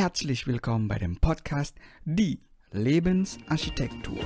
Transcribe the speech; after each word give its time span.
herzlich 0.00 0.46
willkommen 0.46 0.88
bei 0.88 0.98
dem 0.98 1.18
Podcast 1.18 1.76
Die 2.06 2.40
Lebensarchitektur. 2.70 4.16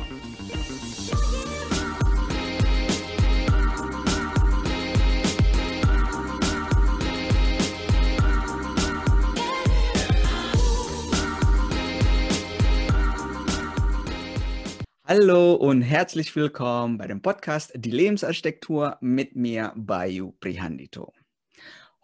Hallo 15.05 15.55
und 15.55 15.83
herzlich 15.83 16.37
willkommen 16.37 16.99
bei 16.99 17.09
dem 17.09 17.21
Podcast 17.21 17.73
Die 17.75 17.91
Lebensarchitektur 17.91 18.97
mit 19.01 19.35
mir, 19.35 19.73
Bayu 19.75 20.35
Prihandito. 20.39 21.13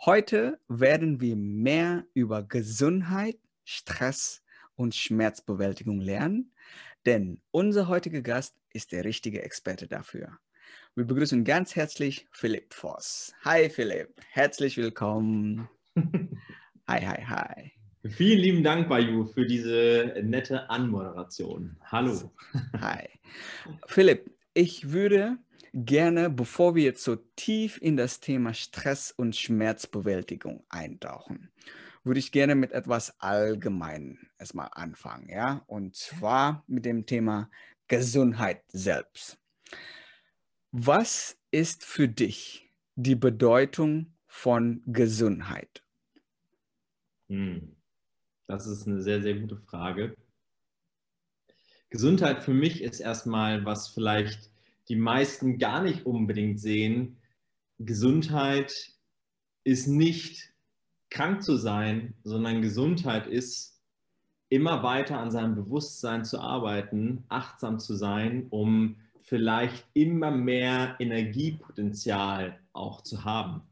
Heute 0.05 0.59
werden 0.67 1.21
wir 1.21 1.37
mehr 1.37 2.05
über 2.15 2.43
Gesundheit, 2.43 3.37
Stress 3.71 4.43
und 4.75 4.97
Schmerzbewältigung 4.97 6.01
lernen, 6.01 6.53
denn 7.07 7.41
unser 7.53 7.87
heutiger 7.87 8.21
Gast 8.21 8.57
ist 8.73 8.91
der 8.91 9.05
richtige 9.05 9.43
Experte 9.43 9.87
dafür. 9.87 10.39
Wir 10.97 11.05
begrüßen 11.05 11.45
ganz 11.45 11.77
herzlich 11.77 12.27
Philipp 12.33 12.75
Voss. 12.75 13.33
Hi 13.45 13.71
Philipp, 13.71 14.21
herzlich 14.31 14.77
willkommen. 14.77 15.69
hi, 15.97 17.01
hi, 17.01 17.25
hi. 17.25 17.73
Vielen 18.09 18.39
lieben 18.41 18.65
Dank, 18.65 18.89
Bayu, 18.89 19.27
für 19.27 19.47
diese 19.47 20.17
nette 20.21 20.69
Anmoderation. 20.69 21.77
Hallo. 21.85 22.33
Hi. 22.81 23.07
Philipp, 23.87 24.31
ich 24.55 24.91
würde 24.91 25.37
gerne, 25.75 26.31
bevor 26.31 26.75
wir 26.75 26.83
jetzt 26.83 27.05
so 27.05 27.17
tief 27.37 27.79
in 27.81 27.99
das 27.99 28.21
Thema 28.21 28.55
Stress 28.55 29.13
und 29.13 29.37
Schmerzbewältigung 29.37 30.65
eintauchen, 30.71 31.51
würde 32.05 32.21
ich 32.21 32.33
gerne 32.33 32.55
mit 32.55 32.73
etwas 32.73 33.21
Allgemeinem 33.21 34.19
erstmal 34.39 34.69
anfangen, 34.73 35.29
ja, 35.29 35.63
und 35.67 35.95
zwar 35.95 36.65
mit 36.67 36.85
dem 36.85 37.07
Thema 37.07 37.51
Gesundheit 37.89 38.63
selbst. 38.69 39.39
Was 40.73 41.37
ist 41.51 41.85
für 41.85 42.09
dich 42.09 42.71
die 42.95 43.17
Bedeutung 43.17 44.15
von 44.27 44.83
Gesundheit? 44.87 45.83
Hm. 47.29 47.77
Das 48.47 48.67
ist 48.67 48.87
eine 48.87 49.01
sehr, 49.01 49.23
sehr 49.23 49.39
gute 49.39 49.57
Frage. 49.57 50.17
Gesundheit 51.91 52.43
für 52.43 52.55
mich 52.55 52.83
ist 52.83 53.01
erstmal, 53.01 53.65
was 53.65 53.89
vielleicht 53.89 54.51
die 54.89 54.97
meisten 54.97 55.59
gar 55.59 55.83
nicht 55.83 56.07
unbedingt 56.07 56.61
sehen, 56.61 57.17
Gesundheit 57.79 58.93
ist 59.65 59.87
nicht 59.87 60.50
krank 61.11 61.43
zu 61.43 61.57
sein, 61.57 62.15
sondern 62.25 62.63
Gesundheit 62.63 63.27
ist 63.27 63.81
immer 64.49 64.83
weiter 64.83 65.19
an 65.19 65.31
seinem 65.31 65.55
Bewusstsein 65.55 66.25
zu 66.25 66.41
arbeiten, 66.41 67.25
achtsam 67.29 67.79
zu 67.79 67.95
sein, 67.95 68.47
um 68.51 68.97
vielleicht 69.23 69.87
immer 69.93 70.31
mehr 70.31 70.97
Energiepotenzial 70.99 72.59
auch 72.73 73.03
zu 73.03 73.25
haben, 73.25 73.63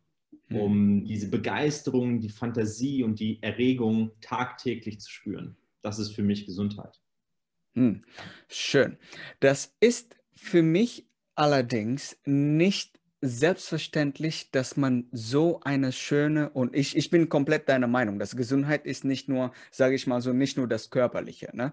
hm. 0.48 0.56
um 0.56 1.04
diese 1.04 1.28
Begeisterung, 1.28 2.20
die 2.20 2.28
Fantasie 2.28 3.02
und 3.02 3.18
die 3.18 3.42
Erregung 3.42 4.12
tagtäglich 4.20 5.00
zu 5.00 5.10
spüren. 5.10 5.56
Das 5.80 5.98
ist 5.98 6.12
für 6.12 6.22
mich 6.22 6.46
Gesundheit. 6.46 7.00
Hm. 7.74 8.04
Schön. 8.48 8.98
Das 9.40 9.76
ist 9.80 10.16
für 10.34 10.62
mich 10.62 11.08
allerdings 11.34 12.16
nicht 12.24 12.97
selbstverständlich, 13.20 14.50
dass 14.50 14.76
man 14.76 15.08
so 15.10 15.60
eine 15.60 15.92
schöne 15.92 16.50
und 16.50 16.74
ich, 16.74 16.96
ich 16.96 17.10
bin 17.10 17.28
komplett 17.28 17.68
deiner 17.68 17.88
Meinung, 17.88 18.18
dass 18.18 18.36
Gesundheit 18.36 18.86
ist 18.86 19.04
nicht 19.04 19.28
nur, 19.28 19.52
sage 19.70 19.94
ich 19.94 20.06
mal 20.06 20.20
so, 20.20 20.32
nicht 20.32 20.56
nur 20.56 20.68
das 20.68 20.90
Körperliche. 20.90 21.50
Ne? 21.52 21.72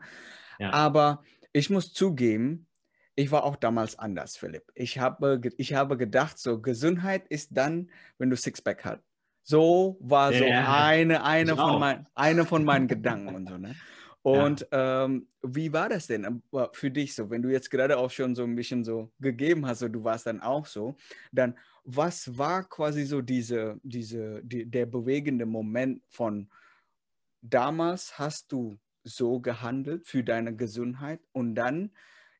Ja. 0.59 0.73
Aber 0.73 1.23
ich 1.53 1.69
muss 1.69 1.93
zugeben, 1.93 2.67
ich 3.16 3.31
war 3.31 3.43
auch 3.43 3.55
damals 3.55 3.97
anders, 3.97 4.38
Philipp. 4.38 4.71
Ich 4.75 4.99
habe, 4.99 5.39
ich 5.57 5.73
habe 5.73 5.97
gedacht, 5.97 6.38
so 6.38 6.61
Gesundheit 6.61 7.28
ist 7.29 7.50
dann, 7.53 7.89
wenn 8.17 8.29
du 8.29 8.35
Sixpack 8.35 8.83
hast. 8.83 9.03
So 9.44 9.97
war 10.01 10.33
so 10.33 10.44
ja, 10.44 10.83
eine, 10.83 11.23
eine, 11.23 11.56
von 11.56 11.79
mein, 11.79 12.07
eine 12.16 12.45
von 12.45 12.66
meinen 12.66 12.88
Gedanken 12.88 13.35
und 13.35 13.47
so. 13.47 13.57
Ne? 13.57 13.75
Und 14.25 14.68
ja. 14.72 15.06
ähm, 15.06 15.28
wie 15.44 15.72
war 15.72 15.88
das 15.88 16.08
denn 16.08 16.24
ähm, 16.24 16.41
für 16.74 16.90
dich 16.90 17.13
so, 17.13 17.30
wenn 17.30 17.44
du 17.44 17.52
jetzt 17.52 17.69
gerade 17.69 17.96
auch 18.00 18.09
schon 18.09 18.34
so 18.34 18.44
ein 18.44 18.56
bisschen 18.56 18.84
so 18.84 19.12
gegeben 19.19 19.68
hast, 19.68 19.80
so 19.80 19.88
du 19.88 20.03
warst 20.03 20.25
dann 20.25 20.41
auch 20.41 20.66
so, 20.66 20.96
dann 21.31 21.56
was 21.84 22.36
war 22.36 22.63
quasi 22.68 23.06
so 23.06 23.22
diese, 23.22 23.80
diese, 23.84 24.41
die, 24.44 24.66
der 24.66 24.88
bewegende 24.88 25.46
Moment 25.46 26.02
von 26.08 26.50
damals 27.44 28.18
hast 28.18 28.52
du 28.52 28.80
so 29.03 29.40
gehandelt 29.40 30.08
für 30.08 30.24
deine 30.24 30.56
Gesundheit 30.56 31.19
und 31.31 31.53
dann 31.53 31.92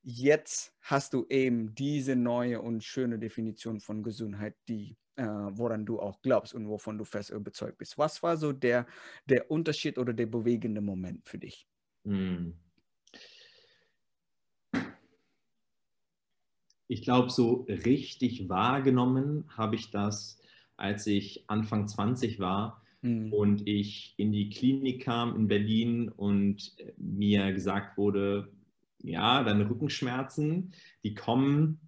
jetzt 0.02 0.74
hast 0.82 1.14
du 1.14 1.28
eben 1.30 1.76
diese 1.76 2.16
neue 2.16 2.64
und 2.64 2.84
schöne 2.84 3.20
Definition 3.20 3.80
von 3.80 4.02
Gesundheit, 4.02 4.56
die 4.68 4.98
äh, 5.18 5.24
woran 5.24 5.86
du 5.86 6.00
auch 6.00 6.20
glaubst 6.24 6.56
und 6.56 6.68
wovon 6.68 6.98
du 6.98 7.06
fest 7.06 7.30
überzeugt 7.30 7.78
bist. 7.78 7.96
Was 8.00 8.24
war 8.24 8.38
so 8.38 8.54
der, 8.54 8.88
der 9.26 9.52
Unterschied 9.52 10.00
oder 10.00 10.14
der 10.14 10.26
bewegende 10.26 10.82
Moment 10.82 11.30
für 11.30 11.38
dich? 11.38 11.68
Hm. 12.06 12.54
Ich 16.88 17.02
glaube, 17.02 17.32
so 17.32 17.66
richtig 17.68 18.48
wahrgenommen 18.48 19.46
habe 19.58 19.76
ich 19.76 19.90
das, 19.90 20.40
als 20.78 21.08
ich 21.08 21.44
Anfang 21.48 21.88
20 21.88 22.40
war 22.40 22.84
mhm. 23.02 23.34
und 23.34 23.68
ich 23.68 24.14
in 24.18 24.32
die 24.32 24.50
Klinik 24.50 25.04
kam 25.04 25.36
in 25.36 25.48
Berlin 25.48 26.10
und 26.10 26.76
mir 26.98 27.54
gesagt 27.54 27.98
wurde, 27.98 28.52
ja, 29.00 29.44
deine 29.44 29.70
Rückenschmerzen, 29.70 30.74
die 31.04 31.16
kommen 31.16 31.80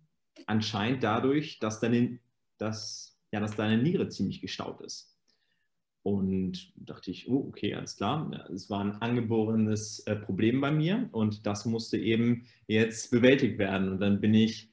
anscheinend 0.47 1.03
dadurch, 1.03 1.59
dass 1.59 1.79
deine, 1.79 2.19
dass, 2.57 3.19
ja, 3.31 3.39
dass 3.39 3.55
deine 3.55 3.81
Niere 3.81 4.09
ziemlich 4.09 4.41
gestaut 4.41 4.81
ist. 4.81 5.16
Und 6.07 6.72
dachte 6.78 7.12
ich, 7.12 7.28
oh, 7.28 7.50
okay, 7.50 7.75
alles 7.75 7.97
klar. 7.97 8.31
Es 8.50 8.69
war 8.69 8.79
ein 8.79 8.94
angeborenes 9.01 10.00
äh, 10.07 10.16
Problem 10.16 10.62
bei 10.62 10.72
mir 10.72 11.09
und 11.12 11.45
das 11.45 11.66
musste 11.66 11.97
eben 11.97 12.45
jetzt 12.66 13.12
bewältigt 13.12 13.59
werden. 13.59 13.90
Und 13.90 14.00
dann 14.00 14.22
bin 14.22 14.34
ich 14.34 14.72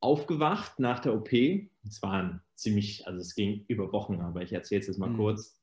aufgewacht 0.00 0.78
nach 0.78 0.98
der 0.98 1.14
OP. 1.14 1.32
Es 1.32 2.02
waren 2.02 2.42
ziemlich, 2.54 3.06
also 3.06 3.18
es 3.18 3.34
ging 3.34 3.64
über 3.68 3.94
Wochen, 3.94 4.20
aber 4.20 4.42
ich 4.42 4.52
erzähle 4.52 4.82
es 4.82 4.88
jetzt 4.88 4.98
mal 4.98 5.08
mhm. 5.08 5.16
kurz. 5.16 5.58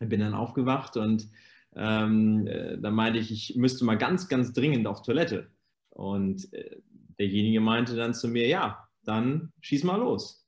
Ich 0.00 0.08
bin 0.08 0.18
dann 0.18 0.34
aufgewacht 0.34 0.96
und 0.96 1.28
ähm, 1.76 2.48
äh, 2.48 2.78
dann 2.78 2.94
meinte 2.94 3.20
ich, 3.20 3.30
ich 3.30 3.54
müsste 3.54 3.84
mal 3.84 3.96
ganz, 3.96 4.26
ganz 4.26 4.52
dringend 4.52 4.88
auf 4.88 5.02
Toilette. 5.02 5.52
Und 5.90 6.52
äh, 6.52 6.78
derjenige 7.16 7.60
meinte 7.60 7.94
dann 7.94 8.12
zu 8.12 8.26
mir, 8.26 8.48
ja, 8.48 8.88
dann 9.04 9.52
schieß 9.60 9.84
mal 9.84 10.00
los. 10.00 10.44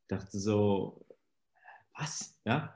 Ich 0.00 0.08
dachte 0.08 0.36
so, 0.36 1.06
was? 1.94 2.36
Ja 2.44 2.74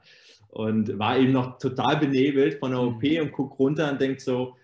und 0.55 0.97
war 0.97 1.17
eben 1.17 1.33
noch 1.33 1.57
total 1.57 1.97
benebelt 1.97 2.59
von 2.59 2.71
der 2.71 2.79
OP 2.79 3.03
mhm. 3.03 3.23
und 3.23 3.31
guckt 3.33 3.59
runter 3.59 3.91
und 3.91 3.99
denkt 3.99 4.21
so, 4.21 4.55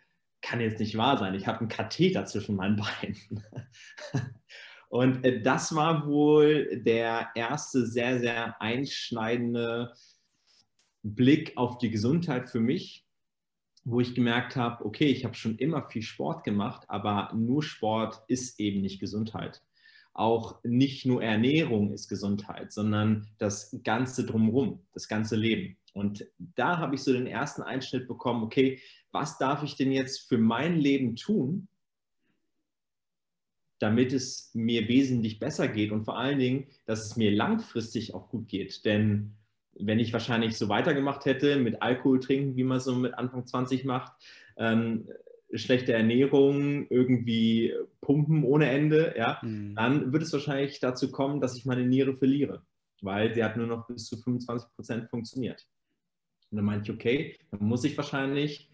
kann 0.41 0.61
jetzt 0.61 0.79
nicht 0.79 0.97
wahr 0.97 1.17
sein, 1.17 1.35
ich 1.35 1.47
habe 1.47 1.59
einen 1.59 1.67
Katheter 1.67 2.25
zwischen 2.25 2.55
meinen 2.55 2.77
Beinen. 3.01 3.43
und 4.87 5.25
äh, 5.25 5.41
das 5.41 5.75
war 5.75 6.07
wohl 6.07 6.81
der 6.81 7.31
erste 7.35 7.85
sehr, 7.85 8.19
sehr 8.19 8.61
einschneidende 8.61 9.91
Blick 11.03 11.57
auf 11.57 11.77
die 11.77 11.91
Gesundheit 11.91 12.49
für 12.49 12.61
mich, 12.61 13.05
wo 13.83 13.99
ich 13.99 14.15
gemerkt 14.15 14.55
habe, 14.55 14.85
okay, 14.85 15.07
ich 15.07 15.25
habe 15.25 15.35
schon 15.35 15.57
immer 15.57 15.89
viel 15.89 16.03
Sport 16.03 16.45
gemacht, 16.45 16.85
aber 16.87 17.33
nur 17.35 17.63
Sport 17.63 18.21
ist 18.29 18.61
eben 18.61 18.79
nicht 18.79 19.01
Gesundheit 19.01 19.61
auch 20.13 20.59
nicht 20.63 21.05
nur 21.05 21.23
Ernährung 21.23 21.93
ist 21.93 22.07
Gesundheit, 22.07 22.71
sondern 22.71 23.29
das 23.37 23.79
Ganze 23.83 24.25
drumherum, 24.25 24.85
das 24.93 25.07
ganze 25.07 25.35
Leben. 25.35 25.77
Und 25.93 26.25
da 26.37 26.77
habe 26.77 26.95
ich 26.95 27.03
so 27.03 27.11
den 27.11 27.27
ersten 27.27 27.61
Einschnitt 27.61 28.07
bekommen, 28.07 28.43
okay, 28.43 28.79
was 29.11 29.37
darf 29.37 29.63
ich 29.63 29.75
denn 29.75 29.91
jetzt 29.91 30.27
für 30.29 30.37
mein 30.37 30.77
Leben 30.77 31.15
tun, 31.15 31.67
damit 33.79 34.13
es 34.13 34.51
mir 34.53 34.87
wesentlich 34.87 35.39
besser 35.39 35.67
geht 35.67 35.91
und 35.91 36.05
vor 36.05 36.17
allen 36.17 36.39
Dingen, 36.39 36.67
dass 36.85 37.03
es 37.03 37.17
mir 37.17 37.31
langfristig 37.31 38.13
auch 38.13 38.29
gut 38.29 38.47
geht. 38.47 38.85
Denn 38.85 39.33
wenn 39.73 39.99
ich 39.99 40.13
wahrscheinlich 40.13 40.57
so 40.57 40.69
weitergemacht 40.69 41.25
hätte 41.25 41.57
mit 41.57 41.81
Alkohol 41.81 42.19
trinken, 42.19 42.55
wie 42.55 42.63
man 42.63 42.79
so 42.79 42.95
mit 42.95 43.15
Anfang 43.15 43.45
20 43.45 43.83
macht, 43.85 44.13
ähm, 44.57 45.07
schlechte 45.53 45.93
Ernährung, 45.93 46.87
irgendwie 46.89 47.73
pumpen 48.01 48.43
ohne 48.43 48.69
Ende, 48.69 49.15
ja, 49.17 49.39
mhm. 49.41 49.75
dann 49.75 50.13
wird 50.13 50.23
es 50.23 50.31
wahrscheinlich 50.31 50.79
dazu 50.79 51.11
kommen, 51.11 51.41
dass 51.41 51.57
ich 51.57 51.65
meine 51.65 51.85
Niere 51.85 52.15
verliere, 52.15 52.61
weil 53.01 53.33
sie 53.33 53.43
hat 53.43 53.57
nur 53.57 53.67
noch 53.67 53.87
bis 53.87 54.05
zu 54.05 54.17
25 54.17 54.69
Prozent 54.75 55.09
funktioniert. 55.09 55.67
Und 56.51 56.57
dann 56.57 56.65
meinte 56.65 56.91
ich, 56.91 56.97
okay, 56.97 57.35
dann 57.51 57.67
muss 57.67 57.83
ich 57.83 57.95
wahrscheinlich 57.97 58.69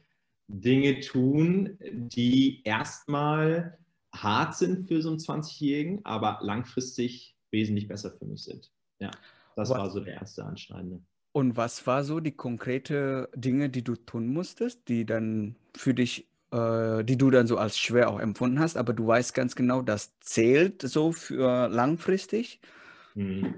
Dinge 0.48 1.00
tun, 1.02 1.78
die 1.80 2.62
erstmal 2.64 3.78
hart 4.14 4.56
sind 4.56 4.88
für 4.88 5.02
so 5.02 5.10
einen 5.10 5.20
20-Jährigen, 5.20 6.04
aber 6.06 6.40
langfristig 6.42 7.36
wesentlich 7.52 7.88
besser 7.88 8.12
für 8.12 8.26
mich 8.26 8.44
sind. 8.44 8.72
Ja, 9.00 9.12
das 9.56 9.70
Was? 9.70 9.78
war 9.78 9.90
so 9.90 10.00
der 10.00 10.16
erste 10.16 10.44
Anschneidende. 10.46 11.02
Und 11.34 11.56
was 11.56 11.86
war 11.86 12.04
so 12.04 12.20
die 12.20 12.32
konkrete 12.32 13.30
Dinge, 13.36 13.70
die 13.70 13.84
du 13.84 13.96
tun 13.96 14.28
musstest, 14.28 14.88
die 14.88 15.06
dann 15.06 15.56
für 15.76 15.94
dich, 15.94 16.28
äh, 16.52 17.04
die 17.04 17.18
du 17.18 17.30
dann 17.30 17.46
so 17.46 17.58
als 17.58 17.78
schwer 17.78 18.10
auch 18.10 18.20
empfunden 18.20 18.60
hast, 18.60 18.76
aber 18.76 18.94
du 18.94 19.06
weißt 19.06 19.36
ganz 19.36 19.56
genau, 19.56 19.84
das 19.84 20.18
zählt 20.20 20.82
so 20.82 21.12
für 21.12 21.68
langfristig? 21.68 22.60
Hm. 23.14 23.54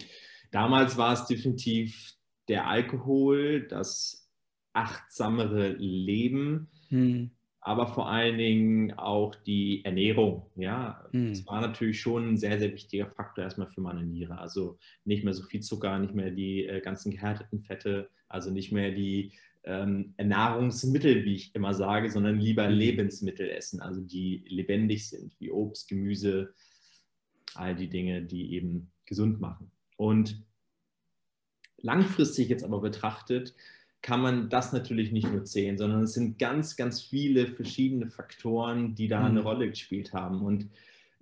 Damals 0.52 0.98
war 0.98 1.14
es 1.14 1.26
definitiv 1.26 2.19
der 2.50 2.68
Alkohol, 2.68 3.68
das 3.68 4.30
achtsamere 4.74 5.70
Leben. 5.70 6.68
Hm 6.90 7.32
aber 7.62 7.88
vor 7.88 8.10
allen 8.10 8.38
Dingen 8.38 8.94
auch 8.94 9.36
die 9.36 9.84
Ernährung. 9.84 10.50
Ja, 10.56 11.06
mhm. 11.12 11.30
das 11.30 11.46
war 11.46 11.62
natürlich 11.62 12.00
schon 12.00 12.30
ein 12.30 12.38
sehr, 12.38 12.58
sehr 12.58 12.72
wichtiger 12.74 13.08
Faktor 13.08 13.44
erstmal 13.44 13.68
für 13.68 13.82
meine 13.82 14.04
Niere. 14.04 14.38
Also 14.38 14.78
nicht 15.04 15.24
mehr 15.24 15.34
so 15.34 15.44
viel 15.44 15.60
Zucker, 15.60 16.00
nicht 16.00 16.16
mehr 16.16 16.32
die 16.32 16.66
äh, 16.66 16.82
ganzen 16.82 17.12
gehärteten 17.12 17.62
Fette, 17.62 18.10
also 18.28 18.50
nicht 18.50 18.72
mehr 18.72 18.92
die 18.92 19.34
ähm, 19.66 20.14
Nahrungsmittel, 20.18 21.26
wie 21.26 21.36
ich 21.36 21.54
immer 21.54 21.74
sage, 21.74 22.10
sondern 22.10 22.40
lieber 22.40 22.68
mhm. 22.70 22.76
Lebensmittel 22.76 23.50
essen, 23.50 23.82
also 23.82 24.02
die 24.02 24.46
lebendig 24.48 25.10
sind, 25.10 25.36
wie 25.40 25.52
Obst, 25.52 25.90
Gemüse, 25.90 26.54
all 27.56 27.76
die 27.76 27.90
Dinge, 27.90 28.22
die 28.22 28.54
eben 28.54 28.92
gesund 29.06 29.42
machen. 29.42 29.72
Und 29.98 30.42
langfristig 31.82 32.50
jetzt 32.50 32.64
aber 32.64 32.82
betrachtet, 32.82 33.56
kann 34.02 34.22
man 34.22 34.50
das 34.50 34.72
natürlich 34.72 35.12
nicht 35.12 35.32
nur 35.32 35.44
zählen, 35.44 35.78
sondern 35.78 36.04
es 36.04 36.14
sind 36.14 36.40
ganz, 36.40 36.78
ganz 36.78 37.02
viele 37.02 37.48
verschiedene 37.48 38.10
Faktoren, 38.10 38.96
die 38.96 39.08
da 39.08 39.26
eine 39.26 39.42
mhm. 39.42 39.48
Rolle 39.48 39.70
gespielt 39.70 40.14
haben. 40.14 40.42
Und 40.42 40.70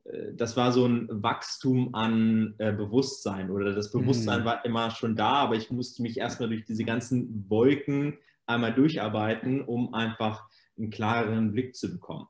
äh, 0.03 0.33
das 0.33 0.55
war 0.55 0.71
so 0.71 0.85
ein 0.85 1.07
Wachstum 1.09 1.95
an 1.95 2.53
äh, 2.59 2.71
Bewusstsein 2.71 3.49
oder 3.49 3.73
das 3.73 3.91
Bewusstsein 3.91 4.41
mhm. 4.41 4.45
war 4.45 4.65
immer 4.65 4.91
schon 4.91 5.15
da, 5.15 5.33
aber 5.33 5.55
ich 5.55 5.71
musste 5.71 6.03
mich 6.03 6.17
erstmal 6.17 6.49
durch 6.49 6.65
diese 6.65 6.83
ganzen 6.83 7.49
Wolken 7.49 8.17
einmal 8.45 8.73
durcharbeiten, 8.73 9.61
um 9.61 9.93
einfach 9.93 10.47
einen 10.77 10.91
klareren 10.91 11.51
Blick 11.51 11.75
zu 11.75 11.91
bekommen. 11.91 12.27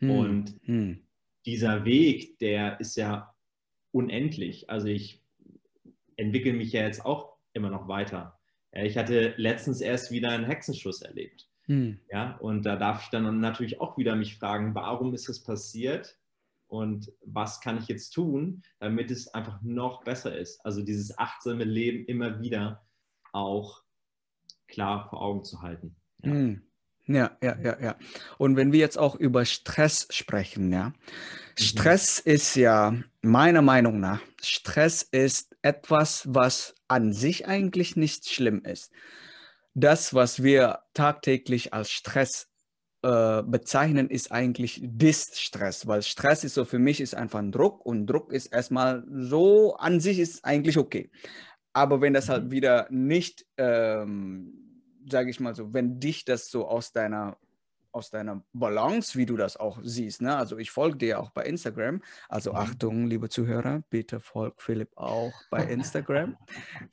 Mhm. 0.00 0.10
Und 0.10 0.68
mhm. 0.68 0.98
dieser 1.46 1.84
Weg, 1.84 2.38
der 2.40 2.80
ist 2.80 2.96
ja 2.96 3.32
unendlich. 3.92 4.68
Also 4.68 4.88
ich 4.88 5.22
entwickle 6.16 6.52
mich 6.52 6.72
ja 6.72 6.82
jetzt 6.82 7.04
auch 7.06 7.37
immer 7.58 7.70
noch 7.70 7.88
weiter. 7.88 8.38
Ich 8.72 8.96
hatte 8.96 9.34
letztens 9.36 9.80
erst 9.80 10.10
wieder 10.10 10.30
einen 10.30 10.44
Hexenschuss 10.44 11.02
erlebt. 11.02 11.48
Hm. 11.66 12.00
Ja, 12.10 12.36
und 12.38 12.64
da 12.64 12.76
darf 12.76 13.02
ich 13.02 13.10
dann 13.10 13.40
natürlich 13.40 13.80
auch 13.80 13.98
wieder 13.98 14.16
mich 14.16 14.38
fragen, 14.38 14.74
warum 14.74 15.14
ist 15.14 15.28
es 15.28 15.42
passiert 15.42 16.18
und 16.66 17.12
was 17.24 17.60
kann 17.60 17.78
ich 17.78 17.88
jetzt 17.88 18.10
tun, 18.10 18.62
damit 18.78 19.10
es 19.10 19.28
einfach 19.34 19.60
noch 19.62 20.04
besser 20.04 20.36
ist. 20.36 20.64
Also 20.64 20.82
dieses 20.82 21.18
achtsame 21.18 21.64
Leben 21.64 22.04
immer 22.06 22.40
wieder 22.40 22.86
auch 23.32 23.82
klar 24.66 25.08
vor 25.08 25.20
Augen 25.20 25.44
zu 25.44 25.62
halten. 25.62 25.96
Ja. 26.22 26.30
Hm. 26.30 26.62
Ja, 27.06 27.38
ja, 27.42 27.56
ja, 27.62 27.80
ja. 27.80 27.96
Und 28.36 28.56
wenn 28.56 28.70
wir 28.70 28.80
jetzt 28.80 28.98
auch 28.98 29.14
über 29.14 29.46
Stress 29.46 30.06
sprechen, 30.10 30.70
ja. 30.70 30.88
Mhm. 30.88 30.94
Stress 31.56 32.18
ist 32.18 32.54
ja 32.54 32.94
meiner 33.22 33.62
Meinung 33.62 33.98
nach, 33.98 34.20
Stress 34.42 35.02
ist 35.02 35.56
etwas, 35.68 36.26
was 36.28 36.74
an 36.88 37.12
sich 37.12 37.46
eigentlich 37.46 37.96
nicht 37.96 38.28
schlimm 38.28 38.62
ist. 38.64 38.90
Das, 39.74 40.14
was 40.14 40.42
wir 40.42 40.80
tagtäglich 40.94 41.74
als 41.74 41.90
Stress 41.90 42.48
äh, 43.02 43.42
bezeichnen, 43.42 44.08
ist 44.08 44.32
eigentlich 44.32 44.80
Distress, 44.82 45.86
weil 45.86 46.02
Stress 46.02 46.42
ist 46.42 46.54
so 46.54 46.64
für 46.64 46.78
mich 46.78 47.00
ist 47.00 47.14
einfach 47.14 47.38
ein 47.38 47.52
Druck 47.52 47.84
und 47.84 48.06
Druck 48.06 48.32
ist 48.32 48.46
erstmal 48.46 49.04
so 49.08 49.76
an 49.76 50.00
sich 50.00 50.18
ist 50.18 50.44
eigentlich 50.44 50.78
okay. 50.78 51.10
Aber 51.74 52.00
wenn 52.00 52.14
das 52.14 52.28
halt 52.28 52.46
mhm. 52.46 52.50
wieder 52.50 52.86
nicht 52.90 53.46
ähm, 53.58 54.68
sage 55.10 55.30
ich 55.30 55.40
mal 55.40 55.54
so, 55.54 55.72
wenn 55.72 56.00
dich 56.00 56.24
das 56.24 56.50
so 56.50 56.66
aus 56.66 56.92
deiner 56.92 57.36
aus 57.98 58.10
deiner 58.10 58.42
Balance, 58.52 59.18
wie 59.18 59.26
du 59.26 59.36
das 59.36 59.56
auch 59.56 59.80
siehst. 59.82 60.22
Ne? 60.22 60.36
Also 60.36 60.56
ich 60.56 60.70
folge 60.70 60.96
dir 60.96 61.20
auch 61.20 61.30
bei 61.30 61.44
Instagram. 61.44 62.00
Also 62.28 62.52
mhm. 62.52 62.56
Achtung, 62.56 63.06
liebe 63.06 63.28
Zuhörer, 63.28 63.82
bitte 63.90 64.20
folgt 64.20 64.62
Philipp 64.62 64.96
auch 64.96 65.32
bei 65.50 65.64
Instagram. 65.68 66.36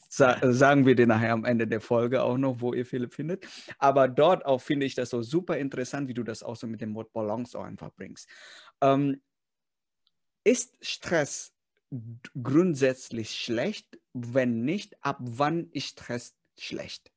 Sa 0.10 0.38
sagen 0.52 0.86
wir 0.86 0.96
dir 0.96 1.07
nachher 1.07 1.34
am 1.34 1.46
Ende 1.46 1.68
der 1.68 1.81
Folge 1.81 2.24
auch 2.24 2.38
noch, 2.38 2.60
wo 2.60 2.74
ihr 2.74 2.86
Philipp 2.86 3.13
findet. 3.13 3.48
Aber 3.78 4.07
dort 4.07 4.46
auch 4.46 4.62
finde 4.62 4.86
ich 4.86 4.96
das 4.96 5.12
so 5.12 5.22
super 5.22 5.57
interessant, 5.57 6.07
wie 6.07 6.13
du 6.13 6.24
das 6.24 6.44
auch 6.44 6.56
so 6.56 6.68
mit 6.68 6.81
dem 6.81 6.96
Wort 6.96 7.13
Balance 7.13 7.57
auch 7.57 7.63
einfach 7.63 7.92
bringst. 7.96 8.28
Ähm, 8.81 9.22
ist 10.44 10.75
Stress 10.81 11.54
grundsätzlich 12.42 13.31
schlecht? 13.31 14.00
Wenn 14.13 14.66
nicht, 14.66 14.96
ab 15.04 15.18
wann 15.22 15.69
ist 15.72 15.88
Stress 15.90 16.36
schlecht? 16.57 17.12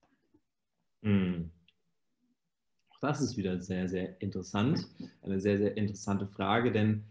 Mhm. 1.01 1.51
Auch 2.99 3.09
das 3.09 3.21
ist 3.21 3.37
wieder 3.37 3.61
sehr, 3.61 3.89
sehr 3.89 4.21
interessant. 4.21 4.89
Eine 5.23 5.41
sehr, 5.41 5.57
sehr 5.59 5.77
interessante 5.77 6.27
Frage, 6.27 6.73
denn 6.73 7.05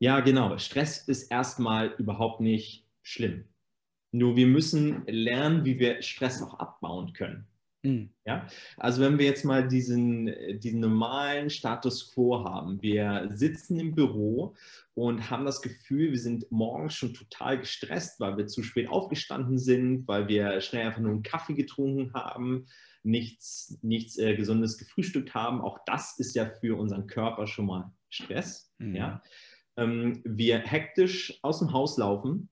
ja, 0.00 0.18
genau, 0.20 0.58
Stress 0.58 1.06
ist 1.06 1.30
erstmal 1.30 1.94
überhaupt 1.98 2.40
nicht 2.40 2.84
schlimm. 3.02 3.44
Nur 4.10 4.36
wir 4.36 4.48
müssen 4.48 5.06
lernen, 5.06 5.64
wie 5.64 5.78
wir 5.78 6.02
Stress 6.02 6.42
auch 6.42 6.58
abbauen 6.58 7.12
können. 7.12 7.46
Mhm. 7.84 8.10
Ja? 8.24 8.48
Also 8.78 9.02
wenn 9.02 9.18
wir 9.18 9.26
jetzt 9.26 9.44
mal 9.44 9.68
diesen, 9.68 10.34
diesen 10.58 10.80
normalen 10.80 11.50
Status 11.50 12.12
quo 12.12 12.42
haben, 12.42 12.82
wir 12.82 13.30
sitzen 13.34 13.78
im 13.78 13.94
Büro 13.94 14.54
und 14.94 15.30
haben 15.30 15.44
das 15.44 15.60
Gefühl, 15.62 16.10
wir 16.10 16.18
sind 16.18 16.50
morgens 16.50 16.94
schon 16.94 17.14
total 17.14 17.60
gestresst, 17.60 18.18
weil 18.20 18.36
wir 18.36 18.46
zu 18.46 18.62
spät 18.62 18.88
aufgestanden 18.88 19.58
sind, 19.58 20.08
weil 20.08 20.28
wir 20.28 20.60
schnell 20.60 20.86
einfach 20.86 21.00
nur 21.00 21.12
einen 21.12 21.22
Kaffee 21.22 21.54
getrunken 21.54 22.12
haben, 22.14 22.66
nichts, 23.02 23.78
nichts 23.82 24.16
äh, 24.18 24.34
Gesundes 24.34 24.78
gefrühstückt 24.78 25.34
haben. 25.34 25.60
Auch 25.60 25.78
das 25.84 26.18
ist 26.18 26.34
ja 26.34 26.46
für 26.46 26.78
unseren 26.78 27.06
Körper 27.06 27.46
schon 27.46 27.66
mal 27.66 27.92
Stress. 28.08 28.72
Mhm. 28.78 28.96
Ja? 28.96 29.22
Ähm, 29.76 30.22
wir 30.24 30.58
hektisch 30.58 31.38
aus 31.42 31.58
dem 31.58 31.72
Haus 31.72 31.98
laufen, 31.98 32.48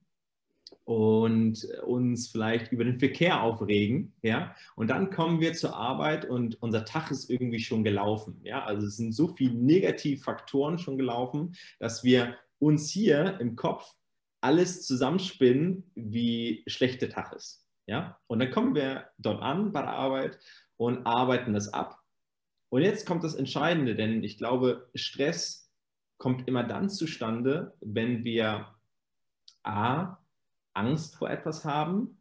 und 0.84 1.64
uns 1.84 2.28
vielleicht 2.28 2.72
über 2.72 2.84
den 2.84 2.98
Verkehr 2.98 3.42
aufregen, 3.42 4.12
ja, 4.22 4.54
und 4.76 4.88
dann 4.88 5.10
kommen 5.10 5.40
wir 5.40 5.52
zur 5.52 5.76
Arbeit 5.76 6.24
und 6.24 6.60
unser 6.62 6.84
Tag 6.84 7.10
ist 7.10 7.30
irgendwie 7.30 7.60
schon 7.60 7.84
gelaufen, 7.84 8.40
ja, 8.42 8.64
also 8.64 8.86
es 8.86 8.96
sind 8.96 9.12
so 9.12 9.28
viele 9.28 9.54
Negativfaktoren 9.54 10.78
schon 10.78 10.98
gelaufen, 10.98 11.54
dass 11.78 12.04
wir 12.04 12.36
uns 12.58 12.90
hier 12.90 13.38
im 13.40 13.56
Kopf 13.56 13.94
alles 14.40 14.86
zusammenspinnen, 14.86 15.90
wie 15.94 16.64
schlecht 16.66 17.02
der 17.02 17.10
Tag 17.10 17.32
ist, 17.32 17.66
ja, 17.86 18.18
und 18.26 18.40
dann 18.40 18.50
kommen 18.50 18.74
wir 18.74 19.06
dort 19.18 19.42
an 19.42 19.72
bei 19.72 19.82
der 19.82 19.92
Arbeit 19.92 20.38
und 20.76 21.06
arbeiten 21.06 21.52
das 21.52 21.72
ab. 21.72 21.98
Und 22.70 22.80
jetzt 22.80 23.06
kommt 23.06 23.22
das 23.22 23.34
Entscheidende, 23.34 23.94
denn 23.94 24.24
ich 24.24 24.38
glaube, 24.38 24.88
Stress 24.94 25.70
kommt 26.16 26.48
immer 26.48 26.64
dann 26.64 26.88
zustande, 26.88 27.74
wenn 27.80 28.24
wir 28.24 28.68
A, 29.62 30.21
Angst 30.74 31.16
vor 31.16 31.30
etwas 31.30 31.64
haben 31.64 32.20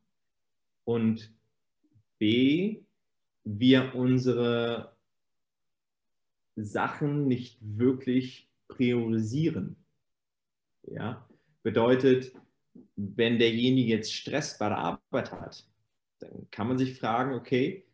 und 0.83 1.33
B, 2.17 2.83
wir 3.43 3.95
unsere 3.95 4.95
Sachen 6.55 7.27
nicht 7.27 7.57
wirklich 7.61 8.49
priorisieren. 8.67 9.77
Ja? 10.83 11.27
Bedeutet, 11.63 12.33
wenn 12.95 13.39
derjenige 13.39 13.89
jetzt 13.89 14.13
Stress 14.13 14.57
bei 14.57 14.69
der 14.69 14.77
Arbeit 14.77 15.31
hat, 15.31 15.67
dann 16.19 16.47
kann 16.51 16.67
man 16.67 16.77
sich 16.77 16.99
fragen, 16.99 17.33
okay, 17.33 17.85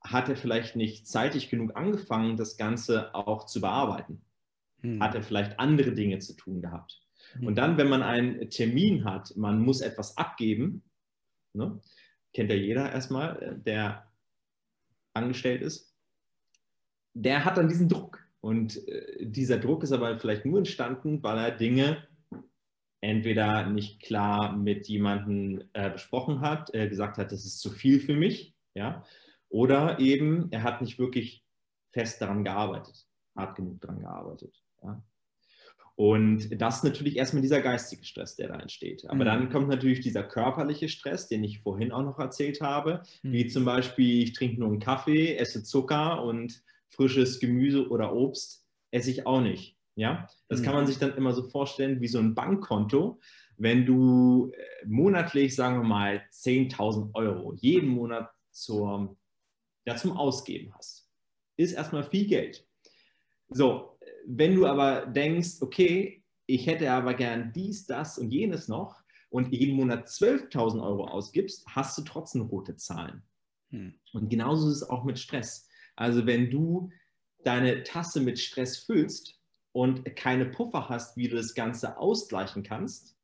hat 0.00 0.28
er 0.28 0.36
vielleicht 0.36 0.76
nicht 0.76 1.06
zeitig 1.06 1.50
genug 1.50 1.76
angefangen, 1.76 2.36
das 2.36 2.56
Ganze 2.56 3.14
auch 3.14 3.46
zu 3.46 3.60
bearbeiten? 3.60 4.22
Hm. 4.80 5.02
Hat 5.02 5.14
er 5.14 5.22
vielleicht 5.22 5.58
andere 5.58 5.92
Dinge 5.92 6.18
zu 6.18 6.34
tun 6.34 6.60
gehabt? 6.60 7.07
Und 7.42 7.56
dann, 7.56 7.76
wenn 7.76 7.88
man 7.88 8.02
einen 8.02 8.50
Termin 8.50 9.04
hat, 9.04 9.36
man 9.36 9.60
muss 9.60 9.80
etwas 9.80 10.16
abgeben, 10.16 10.82
ne? 11.52 11.80
kennt 12.32 12.50
ja 12.50 12.56
jeder 12.56 12.92
erstmal, 12.92 13.42
äh, 13.42 13.58
der 13.58 14.10
angestellt 15.14 15.62
ist, 15.62 15.94
der 17.14 17.44
hat 17.44 17.56
dann 17.56 17.68
diesen 17.68 17.88
Druck. 17.88 18.24
Und 18.40 18.86
äh, 18.88 19.26
dieser 19.26 19.58
Druck 19.58 19.82
ist 19.82 19.92
aber 19.92 20.18
vielleicht 20.18 20.44
nur 20.44 20.58
entstanden, 20.58 21.22
weil 21.22 21.38
er 21.38 21.50
Dinge 21.50 22.06
entweder 23.00 23.66
nicht 23.66 24.02
klar 24.02 24.56
mit 24.56 24.88
jemandem 24.88 25.68
äh, 25.72 25.90
besprochen 25.90 26.40
hat, 26.40 26.72
äh, 26.74 26.88
gesagt 26.88 27.18
hat, 27.18 27.32
das 27.32 27.44
ist 27.44 27.60
zu 27.60 27.70
viel 27.70 28.00
für 28.00 28.16
mich, 28.16 28.54
ja, 28.74 29.04
oder 29.48 29.98
eben 29.98 30.50
er 30.50 30.62
hat 30.62 30.80
nicht 30.80 30.98
wirklich 30.98 31.44
fest 31.90 32.20
daran 32.20 32.44
gearbeitet, 32.44 33.06
hart 33.36 33.56
genug 33.56 33.80
daran 33.80 34.00
gearbeitet. 34.00 34.62
Ja. 34.82 35.02
Und 35.98 36.62
das 36.62 36.76
ist 36.76 36.84
natürlich 36.84 37.16
erstmal 37.16 37.42
dieser 37.42 37.60
geistige 37.60 38.04
Stress, 38.04 38.36
der 38.36 38.46
da 38.46 38.60
entsteht. 38.60 39.04
Aber 39.06 39.16
mhm. 39.16 39.24
dann 39.24 39.50
kommt 39.50 39.66
natürlich 39.66 39.98
dieser 39.98 40.22
körperliche 40.22 40.88
Stress, 40.88 41.26
den 41.26 41.42
ich 41.42 41.58
vorhin 41.58 41.90
auch 41.90 42.04
noch 42.04 42.20
erzählt 42.20 42.60
habe, 42.60 43.02
mhm. 43.24 43.32
wie 43.32 43.48
zum 43.48 43.64
Beispiel, 43.64 44.22
ich 44.22 44.32
trinke 44.32 44.60
nur 44.60 44.68
einen 44.68 44.78
Kaffee, 44.78 45.34
esse 45.34 45.64
Zucker 45.64 46.22
und 46.22 46.62
frisches 46.88 47.40
Gemüse 47.40 47.88
oder 47.88 48.14
Obst 48.14 48.64
esse 48.92 49.10
ich 49.10 49.26
auch 49.26 49.40
nicht. 49.40 49.76
Ja, 49.96 50.28
das 50.46 50.60
mhm. 50.60 50.66
kann 50.66 50.74
man 50.74 50.86
sich 50.86 50.98
dann 50.98 51.16
immer 51.16 51.32
so 51.32 51.42
vorstellen 51.42 52.00
wie 52.00 52.06
so 52.06 52.20
ein 52.20 52.36
Bankkonto, 52.36 53.18
wenn 53.56 53.84
du 53.84 54.52
äh, 54.52 54.86
monatlich, 54.86 55.56
sagen 55.56 55.80
wir 55.80 55.88
mal, 55.88 56.22
10.000 56.32 57.12
Euro 57.14 57.54
jeden 57.54 57.88
Monat 57.88 58.30
zur, 58.52 59.16
ja, 59.84 59.96
zum 59.96 60.16
Ausgeben 60.16 60.72
hast, 60.76 61.10
ist 61.56 61.72
erstmal 61.72 62.04
viel 62.04 62.28
Geld. 62.28 62.64
So, 63.48 63.97
wenn 64.30 64.54
du 64.54 64.66
aber 64.66 65.06
denkst, 65.06 65.62
okay, 65.62 66.22
ich 66.44 66.66
hätte 66.66 66.90
aber 66.92 67.14
gern 67.14 67.50
dies, 67.54 67.86
das 67.86 68.18
und 68.18 68.30
jenes 68.30 68.68
noch 68.68 69.02
und 69.30 69.52
jeden 69.52 69.74
Monat 69.74 70.06
12.000 70.06 70.82
Euro 70.82 71.06
ausgibst, 71.06 71.64
hast 71.66 71.96
du 71.96 72.02
trotzdem 72.02 72.42
rote 72.42 72.76
Zahlen. 72.76 73.22
Hm. 73.70 73.94
Und 74.12 74.28
genauso 74.28 74.68
ist 74.68 74.76
es 74.76 74.90
auch 74.90 75.04
mit 75.04 75.18
Stress. 75.18 75.66
Also 75.96 76.26
wenn 76.26 76.50
du 76.50 76.90
deine 77.42 77.82
Tasse 77.84 78.20
mit 78.20 78.38
Stress 78.38 78.78
füllst 78.78 79.40
und 79.72 80.04
keine 80.14 80.44
Puffer 80.44 80.90
hast, 80.90 81.16
wie 81.16 81.28
du 81.28 81.36
das 81.36 81.54
Ganze 81.54 81.96
ausgleichen 81.96 82.62
kannst, 82.62 83.16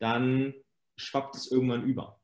dann 0.00 0.54
schwappt 0.96 1.36
es 1.36 1.50
irgendwann 1.52 1.84
über. 1.84 2.20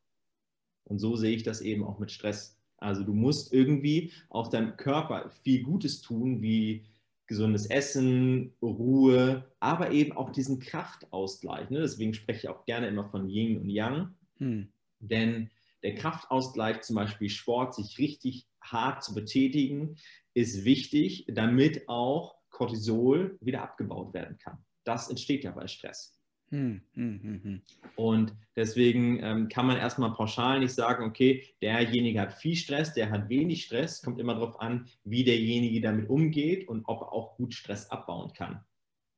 Und 0.84 0.98
so 0.98 1.14
sehe 1.14 1.36
ich 1.36 1.44
das 1.44 1.60
eben 1.60 1.84
auch 1.84 2.00
mit 2.00 2.10
Stress. 2.10 2.60
Also 2.78 3.04
du 3.04 3.14
musst 3.14 3.52
irgendwie 3.52 4.12
auch 4.28 4.48
deinem 4.48 4.76
Körper 4.76 5.30
viel 5.44 5.62
Gutes 5.62 6.02
tun, 6.02 6.42
wie 6.42 6.84
gesundes 7.26 7.66
Essen, 7.66 8.54
Ruhe, 8.60 9.50
aber 9.60 9.92
eben 9.92 10.12
auch 10.12 10.30
diesen 10.30 10.60
Kraftausgleich. 10.60 11.70
Ne? 11.70 11.80
Deswegen 11.80 12.14
spreche 12.14 12.40
ich 12.40 12.48
auch 12.48 12.64
gerne 12.64 12.88
immer 12.88 13.08
von 13.08 13.28
Yin 13.28 13.60
und 13.60 13.70
Yang. 13.70 14.14
Hm. 14.38 14.72
Denn 15.00 15.50
der 15.82 15.94
Kraftausgleich, 15.94 16.82
zum 16.82 16.96
Beispiel 16.96 17.28
Sport, 17.28 17.74
sich 17.74 17.98
richtig 17.98 18.46
hart 18.60 19.04
zu 19.04 19.14
betätigen, 19.14 19.96
ist 20.34 20.64
wichtig, 20.64 21.26
damit 21.28 21.88
auch 21.88 22.36
Cortisol 22.50 23.38
wieder 23.40 23.62
abgebaut 23.62 24.14
werden 24.14 24.38
kann. 24.38 24.64
Das 24.84 25.08
entsteht 25.08 25.44
ja 25.44 25.50
bei 25.50 25.66
Stress. 25.66 26.18
Hm, 26.50 26.82
hm, 26.94 27.40
hm, 27.42 27.62
und 27.96 28.32
deswegen 28.54 29.18
ähm, 29.22 29.48
kann 29.48 29.66
man 29.66 29.76
erstmal 29.76 30.12
pauschal 30.12 30.60
nicht 30.60 30.74
sagen, 30.74 31.04
okay, 31.04 31.42
derjenige 31.60 32.20
hat 32.20 32.34
viel 32.34 32.54
Stress, 32.54 32.92
der 32.94 33.10
hat 33.10 33.28
wenig 33.28 33.64
Stress. 33.64 34.02
Kommt 34.02 34.20
immer 34.20 34.34
darauf 34.34 34.60
an, 34.60 34.86
wie 35.04 35.24
derjenige 35.24 35.80
damit 35.80 36.08
umgeht 36.08 36.68
und 36.68 36.84
ob 36.86 37.00
er 37.02 37.12
auch 37.12 37.36
gut 37.36 37.54
Stress 37.54 37.90
abbauen 37.90 38.32
kann. 38.34 38.64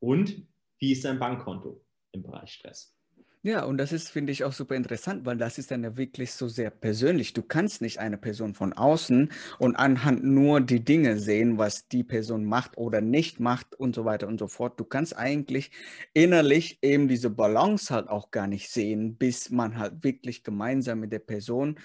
Und 0.00 0.46
wie 0.78 0.92
ist 0.92 1.02
sein 1.02 1.18
Bankkonto 1.18 1.82
im 2.12 2.22
Bereich 2.22 2.52
Stress? 2.52 2.95
Ja, 3.46 3.62
und 3.62 3.78
das 3.78 3.92
ist, 3.92 4.08
finde 4.08 4.32
ich, 4.32 4.42
auch 4.42 4.52
super 4.52 4.74
interessant, 4.74 5.24
weil 5.24 5.36
das 5.36 5.56
ist 5.56 5.70
dann 5.70 5.84
ja 5.84 5.96
wirklich 5.96 6.32
so 6.32 6.48
sehr 6.48 6.68
persönlich. 6.68 7.32
Du 7.32 7.42
kannst 7.42 7.80
nicht 7.80 8.00
eine 8.00 8.18
Person 8.18 8.54
von 8.54 8.72
außen 8.72 9.30
und 9.60 9.76
anhand 9.76 10.24
nur 10.24 10.60
die 10.60 10.84
Dinge 10.84 11.16
sehen, 11.20 11.56
was 11.56 11.86
die 11.86 12.02
Person 12.02 12.44
macht 12.44 12.76
oder 12.76 13.00
nicht 13.00 13.38
macht 13.38 13.76
und 13.76 13.94
so 13.94 14.04
weiter 14.04 14.26
und 14.26 14.40
so 14.40 14.48
fort. 14.48 14.80
Du 14.80 14.84
kannst 14.84 15.16
eigentlich 15.16 15.70
innerlich 16.12 16.80
eben 16.82 17.06
diese 17.06 17.30
Balance 17.30 17.94
halt 17.94 18.08
auch 18.08 18.32
gar 18.32 18.48
nicht 18.48 18.68
sehen, 18.68 19.16
bis 19.16 19.48
man 19.50 19.78
halt 19.78 20.02
wirklich 20.02 20.42
gemeinsam 20.42 20.98
mit 20.98 21.12
der 21.12 21.20
Person 21.20 21.78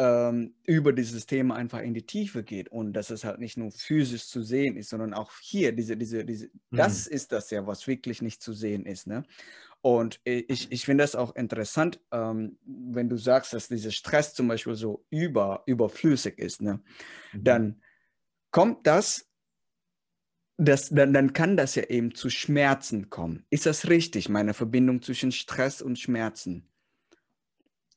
ähm, 0.00 0.54
über 0.64 0.92
dieses 0.92 1.26
Thema 1.26 1.56
einfach 1.56 1.80
in 1.80 1.92
die 1.92 2.06
Tiefe 2.06 2.42
geht 2.42 2.70
und 2.70 2.94
dass 2.94 3.10
es 3.10 3.24
halt 3.24 3.38
nicht 3.38 3.58
nur 3.58 3.70
physisch 3.70 4.28
zu 4.28 4.42
sehen 4.42 4.76
ist, 4.76 4.88
sondern 4.88 5.12
auch 5.12 5.32
hier, 5.42 5.72
diese, 5.72 5.96
diese, 5.96 6.24
diese, 6.24 6.46
mhm. 6.46 6.76
das 6.76 7.06
ist 7.06 7.32
das 7.32 7.50
ja, 7.50 7.66
was 7.66 7.86
wirklich 7.86 8.22
nicht 8.22 8.42
zu 8.42 8.52
sehen 8.52 8.86
ist. 8.86 9.06
Ne? 9.06 9.24
Und 9.82 10.20
ich, 10.24 10.70
ich 10.70 10.84
finde 10.84 11.04
das 11.04 11.14
auch 11.14 11.34
interessant, 11.34 12.00
ähm, 12.12 12.58
wenn 12.64 13.08
du 13.08 13.16
sagst, 13.16 13.54
dass 13.54 13.68
dieser 13.68 13.90
Stress 13.90 14.34
zum 14.34 14.48
Beispiel 14.48 14.74
so 14.74 15.06
über, 15.08 15.62
überflüssig 15.66 16.38
ist, 16.38 16.60
ne? 16.60 16.80
Mhm. 17.32 17.44
dann 17.44 17.82
kommt 18.50 18.86
das, 18.86 19.30
das 20.58 20.90
dann, 20.90 21.14
dann 21.14 21.32
kann 21.32 21.56
das 21.56 21.76
ja 21.76 21.84
eben 21.84 22.14
zu 22.14 22.28
Schmerzen 22.28 23.08
kommen. 23.08 23.46
Ist 23.48 23.64
das 23.64 23.88
richtig, 23.88 24.28
meine 24.28 24.52
Verbindung 24.52 25.00
zwischen 25.00 25.32
Stress 25.32 25.80
und 25.80 25.98
Schmerzen? 25.98 26.68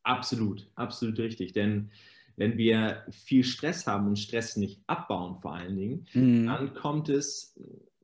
Absolut, 0.03 0.69
absolut 0.75 1.19
richtig. 1.19 1.51
Denn 1.51 1.91
wenn 2.37 2.57
wir 2.57 3.05
viel 3.11 3.43
Stress 3.43 3.85
haben 3.87 4.07
und 4.07 4.17
Stress 4.17 4.55
nicht 4.55 4.81
abbauen 4.87 5.41
vor 5.41 5.55
allen 5.55 5.75
Dingen, 5.75 6.07
mhm. 6.13 6.45
dann 6.45 6.73
kommt 6.73 7.09
es 7.09 7.59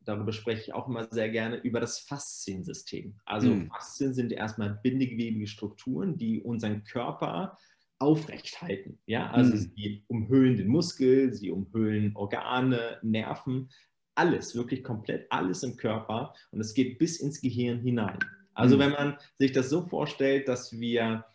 darüber 0.05 0.31
spreche 0.31 0.61
ich 0.61 0.73
auch 0.73 0.87
immer 0.87 1.07
sehr 1.11 1.29
gerne, 1.29 1.57
über 1.57 1.79
das 1.79 1.99
Fasziensystem. 1.99 3.15
Also 3.25 3.49
mhm. 3.49 3.67
Faszien 3.67 4.13
sind 4.13 4.31
erstmal 4.31 4.79
bindegewebige 4.83 5.47
Strukturen, 5.47 6.17
die 6.17 6.41
unseren 6.41 6.83
Körper 6.83 7.57
aufrecht 7.99 8.61
halten. 8.61 8.99
Ja? 9.05 9.29
Also 9.31 9.55
mhm. 9.55 9.71
sie 9.75 10.03
umhüllen 10.07 10.57
den 10.57 10.67
Muskel, 10.67 11.33
sie 11.33 11.51
umhüllen 11.51 12.15
Organe, 12.15 12.99
Nerven, 13.01 13.69
alles, 14.15 14.55
wirklich 14.55 14.83
komplett 14.83 15.31
alles 15.31 15.63
im 15.63 15.77
Körper 15.77 16.33
und 16.51 16.59
es 16.59 16.73
geht 16.73 16.97
bis 16.97 17.19
ins 17.19 17.41
Gehirn 17.41 17.79
hinein. 17.79 18.19
Also 18.53 18.75
mhm. 18.75 18.79
wenn 18.79 18.91
man 18.91 19.17
sich 19.37 19.51
das 19.51 19.69
so 19.69 19.85
vorstellt, 19.85 20.47
dass 20.47 20.77
wir 20.77 21.25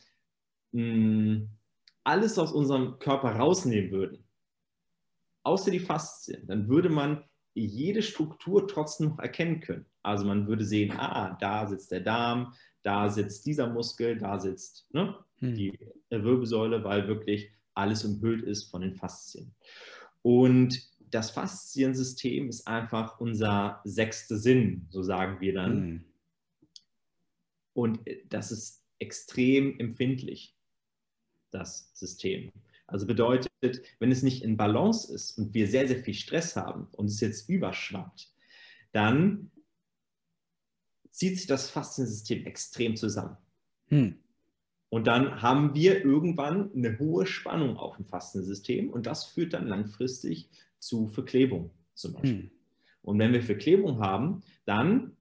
mh, 0.72 0.82
hm, 0.82 1.48
alles 2.02 2.38
aus 2.38 2.52
unserem 2.52 2.98
Körper 2.98 3.30
rausnehmen 3.36 3.90
würden, 3.90 4.24
außer 5.42 5.70
die 5.70 5.80
Faszien, 5.80 6.46
dann 6.46 6.68
würde 6.68 6.90
man 6.90 7.24
jede 7.54 8.02
Struktur 8.02 8.66
trotzdem 8.66 9.10
noch 9.10 9.18
erkennen 9.18 9.60
können. 9.60 9.86
Also 10.02 10.26
man 10.26 10.46
würde 10.46 10.64
sehen, 10.64 10.92
ah, 10.92 11.36
da 11.40 11.66
sitzt 11.66 11.90
der 11.92 12.00
Darm, 12.00 12.54
da 12.82 13.08
sitzt 13.08 13.46
dieser 13.46 13.68
Muskel, 13.68 14.18
da 14.18 14.38
sitzt 14.38 14.86
ne, 14.92 15.16
hm. 15.38 15.54
die 15.54 15.78
Wirbelsäule, 16.10 16.84
weil 16.84 17.08
wirklich 17.08 17.50
alles 17.74 18.04
umhüllt 18.04 18.44
ist 18.44 18.70
von 18.70 18.82
den 18.82 18.94
Faszien. 18.94 19.54
Und 20.22 20.80
das 21.10 21.30
Fasziensystem 21.30 22.48
ist 22.48 22.66
einfach 22.66 23.20
unser 23.20 23.80
sechster 23.84 24.36
Sinn, 24.36 24.86
so 24.90 25.02
sagen 25.02 25.40
wir 25.40 25.54
dann. 25.54 25.72
Hm. 25.72 26.04
Und 27.72 28.00
das 28.28 28.52
ist 28.52 28.84
extrem 28.98 29.78
empfindlich, 29.78 30.56
das 31.50 31.90
System. 31.94 32.50
Also 32.86 33.06
bedeutet, 33.06 33.50
wenn 33.98 34.12
es 34.12 34.22
nicht 34.22 34.42
in 34.42 34.56
Balance 34.56 35.12
ist 35.12 35.38
und 35.38 35.54
wir 35.54 35.66
sehr, 35.68 35.88
sehr 35.88 35.98
viel 35.98 36.14
Stress 36.14 36.56
haben 36.56 36.88
und 36.92 37.06
es 37.06 37.20
jetzt 37.20 37.48
überschwappt, 37.48 38.30
dann 38.92 39.50
zieht 41.10 41.38
sich 41.38 41.46
das 41.46 41.70
Fasziensystem 41.70 42.44
extrem 42.44 42.96
zusammen. 42.96 43.36
Hm. 43.88 44.16
Und 44.90 45.06
dann 45.06 45.42
haben 45.42 45.74
wir 45.74 46.04
irgendwann 46.04 46.72
eine 46.72 46.98
hohe 46.98 47.26
Spannung 47.26 47.76
auf 47.76 47.96
dem 47.96 48.04
Fastensystem 48.04 48.90
und 48.90 49.06
das 49.06 49.24
führt 49.24 49.52
dann 49.52 49.66
langfristig 49.66 50.50
zu 50.78 51.08
Verklebung 51.08 51.70
zum 51.94 52.12
Beispiel. 52.12 52.42
Hm. 52.42 52.50
Und 53.02 53.18
wenn 53.18 53.32
wir 53.32 53.42
Verklebung 53.42 53.98
haben, 53.98 54.42
dann 54.64 55.16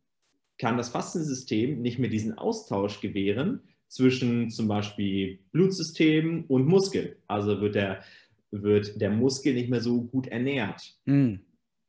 kann 0.58 0.77
das 0.77 0.89
Fastensystem 0.89 1.82
nicht 1.82 2.00
mehr 2.00 2.10
diesen 2.10 2.38
Austausch 2.38 3.01
gewähren 3.01 3.62
zwischen 3.93 4.50
zum 4.50 4.67
Beispiel 4.67 5.39
Blutsystem 5.51 6.45
und 6.47 6.65
Muskel. 6.65 7.17
Also 7.27 7.62
wird 7.62 7.75
der, 7.75 8.03
wird 8.50 9.00
der 9.00 9.12
Muskel 9.12 9.53
nicht 9.53 9.69
mehr 9.69 9.81
so 9.81 10.01
gut 10.01 10.25
ernährt. 10.27 10.97
Mm. 11.05 11.35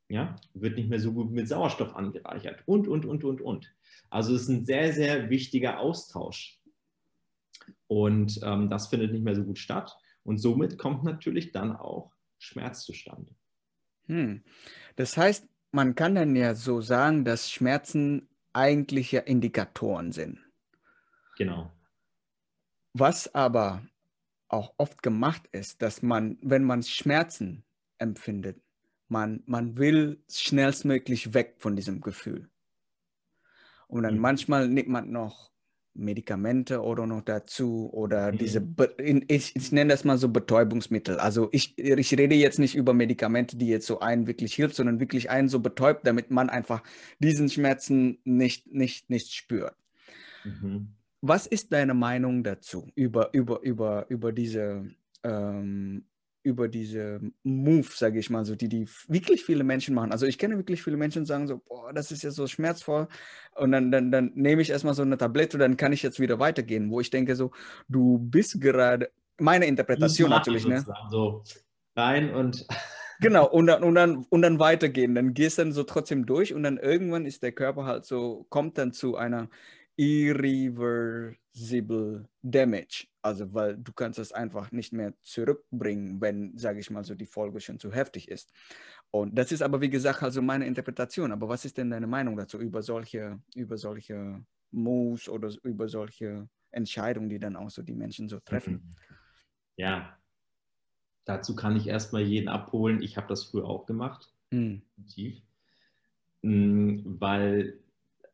Ja, 0.07 0.35
wird 0.53 0.77
nicht 0.77 0.87
mehr 0.87 0.99
so 0.99 1.11
gut 1.13 1.31
mit 1.31 1.47
Sauerstoff 1.47 1.95
angereichert 1.95 2.61
und, 2.67 2.87
und, 2.87 3.07
und, 3.07 3.23
und, 3.23 3.41
und. 3.41 3.73
Also 4.11 4.35
es 4.35 4.43
ist 4.43 4.49
ein 4.49 4.65
sehr, 4.65 4.93
sehr 4.93 5.31
wichtiger 5.31 5.79
Austausch. 5.79 6.61
Und 7.87 8.39
ähm, 8.43 8.69
das 8.69 8.87
findet 8.87 9.11
nicht 9.11 9.23
mehr 9.23 9.35
so 9.35 9.43
gut 9.43 9.57
statt. 9.57 9.97
Und 10.23 10.37
somit 10.37 10.77
kommt 10.77 11.03
natürlich 11.03 11.53
dann 11.53 11.75
auch 11.75 12.11
Schmerz 12.37 12.85
zustande. 12.85 13.33
Hm. 14.05 14.43
Das 14.95 15.17
heißt, 15.17 15.47
man 15.71 15.95
kann 15.95 16.13
dann 16.13 16.35
ja 16.35 16.53
so 16.53 16.81
sagen, 16.81 17.25
dass 17.25 17.49
Schmerzen 17.49 18.29
eigentlich 18.53 19.11
ja 19.11 19.21
Indikatoren 19.21 20.11
sind. 20.11 20.37
Genau. 21.37 21.71
Was 22.97 23.35
aber 23.35 23.85
auch 24.47 24.73
oft 24.77 25.03
gemacht 25.03 25.49
ist, 25.51 25.81
dass 25.81 26.01
man, 26.01 26.37
wenn 26.41 26.63
man 26.63 26.81
Schmerzen 26.81 27.65
empfindet, 27.97 28.61
man, 29.09 29.43
man 29.47 29.77
will 29.77 30.23
schnellstmöglich 30.31 31.33
weg 31.33 31.55
von 31.57 31.75
diesem 31.75 31.99
Gefühl. 31.99 32.49
Und 33.87 34.03
dann 34.03 34.15
mhm. 34.15 34.21
manchmal 34.21 34.69
nimmt 34.69 34.87
man 34.87 35.11
noch 35.11 35.51
Medikamente 35.93 36.81
oder 36.81 37.05
noch 37.05 37.21
dazu 37.21 37.89
oder 37.91 38.31
mhm. 38.31 38.37
diese, 38.37 38.65
ich, 39.27 39.53
ich 39.57 39.71
nenne 39.73 39.91
das 39.91 40.05
mal 40.05 40.17
so 40.17 40.29
Betäubungsmittel. 40.29 41.19
Also 41.19 41.49
ich, 41.51 41.77
ich 41.77 42.17
rede 42.17 42.35
jetzt 42.35 42.59
nicht 42.59 42.75
über 42.75 42.93
Medikamente, 42.93 43.57
die 43.57 43.67
jetzt 43.67 43.87
so 43.87 43.99
einen 43.99 44.25
wirklich 44.25 44.55
hilft, 44.55 44.75
sondern 44.75 45.01
wirklich 45.01 45.29
einen 45.29 45.49
so 45.49 45.59
betäubt, 45.59 46.07
damit 46.07 46.31
man 46.31 46.49
einfach 46.49 46.81
diesen 47.19 47.49
Schmerzen 47.49 48.19
nicht, 48.23 48.71
nicht, 48.71 49.09
nicht 49.09 49.33
spürt. 49.33 49.75
Mhm. 50.45 50.95
Was 51.27 51.47
ist 51.47 51.73
deine 51.73 51.93
Meinung 51.93 52.43
dazu 52.43 52.87
über, 52.95 53.33
über, 53.33 53.61
über, 53.61 54.05
über 54.09 54.31
diese 54.31 54.89
ähm, 55.23 56.05
über 56.45 56.67
diese 56.67 57.19
Move, 57.43 57.87
sage 57.89 58.19
ich 58.19 58.29
mal, 58.29 58.45
so 58.45 58.55
die 58.55 58.69
die 58.69 58.87
wirklich 59.07 59.43
viele 59.43 59.63
Menschen 59.63 59.95
machen. 59.95 60.11
Also 60.11 60.27
ich 60.27 60.37
kenne 60.37 60.57
wirklich 60.57 60.83
viele 60.83 60.95
Menschen, 60.95 61.23
die 61.23 61.27
sagen 61.27 61.47
so, 61.47 61.57
boah, 61.57 61.91
das 61.91 62.11
ist 62.11 62.21
ja 62.21 62.29
so 62.29 62.45
schmerzvoll 62.45 63.07
und 63.55 63.71
dann, 63.71 63.91
dann, 63.91 64.11
dann 64.11 64.31
nehme 64.35 64.61
ich 64.61 64.69
erstmal 64.69 64.93
so 64.93 65.01
eine 65.01 65.17
Tablette 65.17 65.57
und 65.57 65.61
dann 65.61 65.75
kann 65.75 65.91
ich 65.91 66.03
jetzt 66.03 66.19
wieder 66.19 66.37
weitergehen, 66.37 66.91
wo 66.91 67.01
ich 67.01 67.09
denke 67.09 67.35
so, 67.35 67.49
du 67.87 68.19
bist 68.19 68.61
gerade, 68.61 69.09
meine 69.39 69.65
Interpretation 69.65 70.29
natürlich, 70.29 70.67
ne? 70.67 70.85
So 71.09 71.43
rein 71.95 72.33
und 72.33 72.67
Genau, 73.21 73.47
und 73.47 73.67
dann, 73.67 73.81
und, 73.81 73.95
dann, 73.95 74.25
und 74.29 74.41
dann 74.41 74.59
weitergehen. 74.59 75.15
Dann 75.15 75.33
gehst 75.33 75.57
du 75.57 75.63
dann 75.63 75.71
so 75.71 75.83
trotzdem 75.83 76.25
durch 76.25 76.53
und 76.53 76.63
dann 76.63 76.77
irgendwann 76.77 77.25
ist 77.25 77.43
der 77.43 77.53
Körper 77.53 77.85
halt 77.85 78.05
so, 78.05 78.45
kommt 78.49 78.77
dann 78.77 78.91
zu 78.91 79.15
einer 79.15 79.49
irreversible 79.97 81.37
damage. 82.41 83.07
Also 83.21 83.53
weil 83.53 83.77
du 83.77 83.93
kannst 83.93 84.19
es 84.19 84.31
einfach 84.31 84.71
nicht 84.71 84.93
mehr 84.93 85.13
zurückbringen, 85.21 86.21
wenn, 86.21 86.57
sage 86.57 86.79
ich 86.79 86.89
mal 86.91 87.03
so, 87.03 87.15
die 87.15 87.25
Folge 87.25 87.59
schon 87.59 87.79
zu 87.79 87.91
heftig 87.91 88.29
ist. 88.29 88.53
Und 89.11 89.35
das 89.37 89.51
ist 89.51 89.61
aber, 89.61 89.81
wie 89.81 89.89
gesagt, 89.89 90.21
also 90.23 90.41
meine 90.41 90.67
Interpretation. 90.67 91.31
Aber 91.31 91.49
was 91.49 91.65
ist 91.65 91.77
denn 91.77 91.89
deine 91.89 92.07
Meinung 92.07 92.35
dazu 92.37 92.59
über 92.59 92.81
solche, 92.83 93.41
über 93.55 93.77
solche 93.77 94.45
Moves 94.71 95.29
oder 95.29 95.49
über 95.63 95.87
solche 95.87 96.49
Entscheidungen, 96.71 97.29
die 97.29 97.39
dann 97.39 97.55
auch 97.55 97.69
so 97.69 97.81
die 97.81 97.95
Menschen 97.95 98.27
so 98.29 98.39
treffen? 98.41 98.73
Mhm. 98.73 98.95
Ja, 99.77 100.17
dazu 101.25 101.55
kann 101.55 101.75
ich 101.75 101.87
erstmal 101.87 102.23
jeden 102.23 102.49
abholen. 102.49 103.01
Ich 103.01 103.17
habe 103.17 103.27
das 103.27 103.45
früher 103.45 103.65
auch 103.65 103.85
gemacht. 103.85 104.31
Mhm. 104.51 104.81
Tief. 105.07 105.41
Weil 106.41 107.79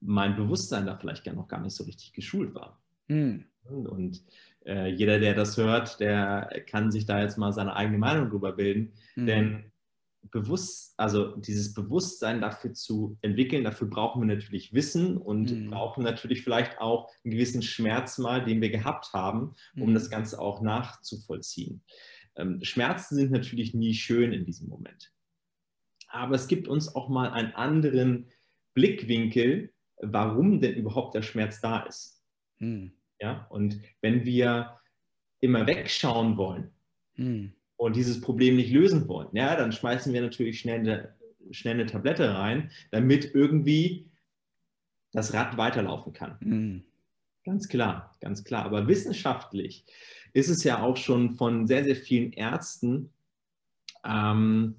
mein 0.01 0.35
Bewusstsein 0.35 0.85
da 0.85 0.97
vielleicht 0.97 1.25
noch 1.27 1.47
gar 1.47 1.61
nicht 1.61 1.75
so 1.75 1.83
richtig 1.83 2.13
geschult 2.13 2.53
war. 2.55 2.81
Mhm. 3.07 3.45
Und 3.63 4.23
äh, 4.65 4.89
jeder, 4.89 5.19
der 5.19 5.35
das 5.35 5.55
hört, 5.57 5.99
der 5.99 6.63
kann 6.67 6.91
sich 6.91 7.05
da 7.05 7.21
jetzt 7.21 7.37
mal 7.37 7.53
seine 7.53 7.75
eigene 7.75 7.99
Meinung 7.99 8.29
drüber 8.29 8.51
bilden. 8.51 8.93
Mhm. 9.15 9.25
Denn 9.25 9.71
bewusst, 10.29 10.93
also 10.97 11.35
dieses 11.35 11.73
Bewusstsein 11.73 12.41
dafür 12.41 12.73
zu 12.73 13.17
entwickeln, 13.21 13.63
dafür 13.63 13.87
brauchen 13.87 14.21
wir 14.21 14.35
natürlich 14.35 14.73
Wissen 14.73 15.17
und 15.17 15.51
mhm. 15.51 15.69
brauchen 15.71 16.03
natürlich 16.03 16.43
vielleicht 16.43 16.79
auch 16.79 17.09
einen 17.23 17.31
gewissen 17.31 17.61
Schmerz 17.61 18.17
mal, 18.17 18.43
den 18.43 18.61
wir 18.61 18.69
gehabt 18.69 19.13
haben, 19.13 19.55
um 19.75 19.89
mhm. 19.89 19.93
das 19.93 20.09
Ganze 20.09 20.39
auch 20.39 20.61
nachzuvollziehen. 20.61 21.83
Ähm, 22.35 22.63
Schmerzen 22.63 23.15
sind 23.15 23.31
natürlich 23.31 23.73
nie 23.73 23.93
schön 23.93 24.31
in 24.31 24.45
diesem 24.45 24.69
Moment. 24.69 25.11
Aber 26.07 26.35
es 26.35 26.47
gibt 26.47 26.67
uns 26.67 26.93
auch 26.93 27.09
mal 27.09 27.31
einen 27.31 27.53
anderen 27.53 28.27
Blickwinkel, 28.73 29.73
warum 30.01 30.61
denn 30.61 30.75
überhaupt 30.75 31.15
der 31.15 31.21
Schmerz 31.21 31.61
da 31.61 31.81
ist. 31.81 32.21
Mhm. 32.59 32.91
Ja, 33.19 33.47
und 33.49 33.79
wenn 34.01 34.25
wir 34.25 34.79
immer 35.39 35.65
wegschauen 35.67 36.37
wollen, 36.37 36.71
mhm 37.15 37.53
und 37.81 37.95
dieses 37.95 38.21
Problem 38.21 38.57
nicht 38.57 38.71
lösen 38.71 39.07
wollen, 39.07 39.29
ja, 39.33 39.55
dann 39.55 39.71
schmeißen 39.71 40.13
wir 40.13 40.21
natürlich 40.21 40.59
schnell 40.59 40.81
eine, 40.81 41.15
schnell 41.49 41.73
eine 41.73 41.87
Tablette 41.87 42.35
rein, 42.35 42.69
damit 42.91 43.33
irgendwie 43.33 44.07
das 45.13 45.33
Rad 45.33 45.57
weiterlaufen 45.57 46.13
kann. 46.13 46.37
Mhm. 46.41 46.83
Ganz 47.43 47.67
klar, 47.67 48.15
ganz 48.21 48.43
klar. 48.43 48.65
Aber 48.65 48.87
wissenschaftlich 48.87 49.83
ist 50.31 50.49
es 50.49 50.63
ja 50.63 50.83
auch 50.83 50.95
schon 50.95 51.31
von 51.31 51.65
sehr, 51.65 51.83
sehr 51.83 51.95
vielen 51.95 52.33
Ärzten 52.33 53.09
ähm, 54.05 54.75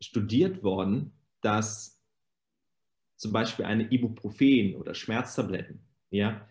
studiert 0.00 0.64
worden, 0.64 1.12
dass 1.42 2.01
zum 3.22 3.32
Beispiel 3.32 3.64
eine 3.64 3.88
Ibuprofen 3.92 4.74
oder 4.74 4.94
Schmerztabletten, 4.94 5.78
ja, 6.10 6.44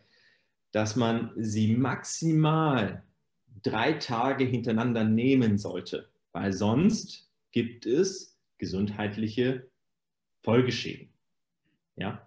dass 0.72 0.96
man 0.96 1.34
sie 1.36 1.76
maximal 1.76 3.04
drei 3.62 3.92
Tage 3.92 4.46
hintereinander 4.46 5.04
nehmen 5.04 5.58
sollte, 5.58 6.10
weil 6.32 6.54
sonst 6.54 7.30
gibt 7.52 7.86
es 7.86 8.40
gesundheitliche 8.58 9.70
Folgeschäden. 10.44 11.10
Ja? 11.98 12.26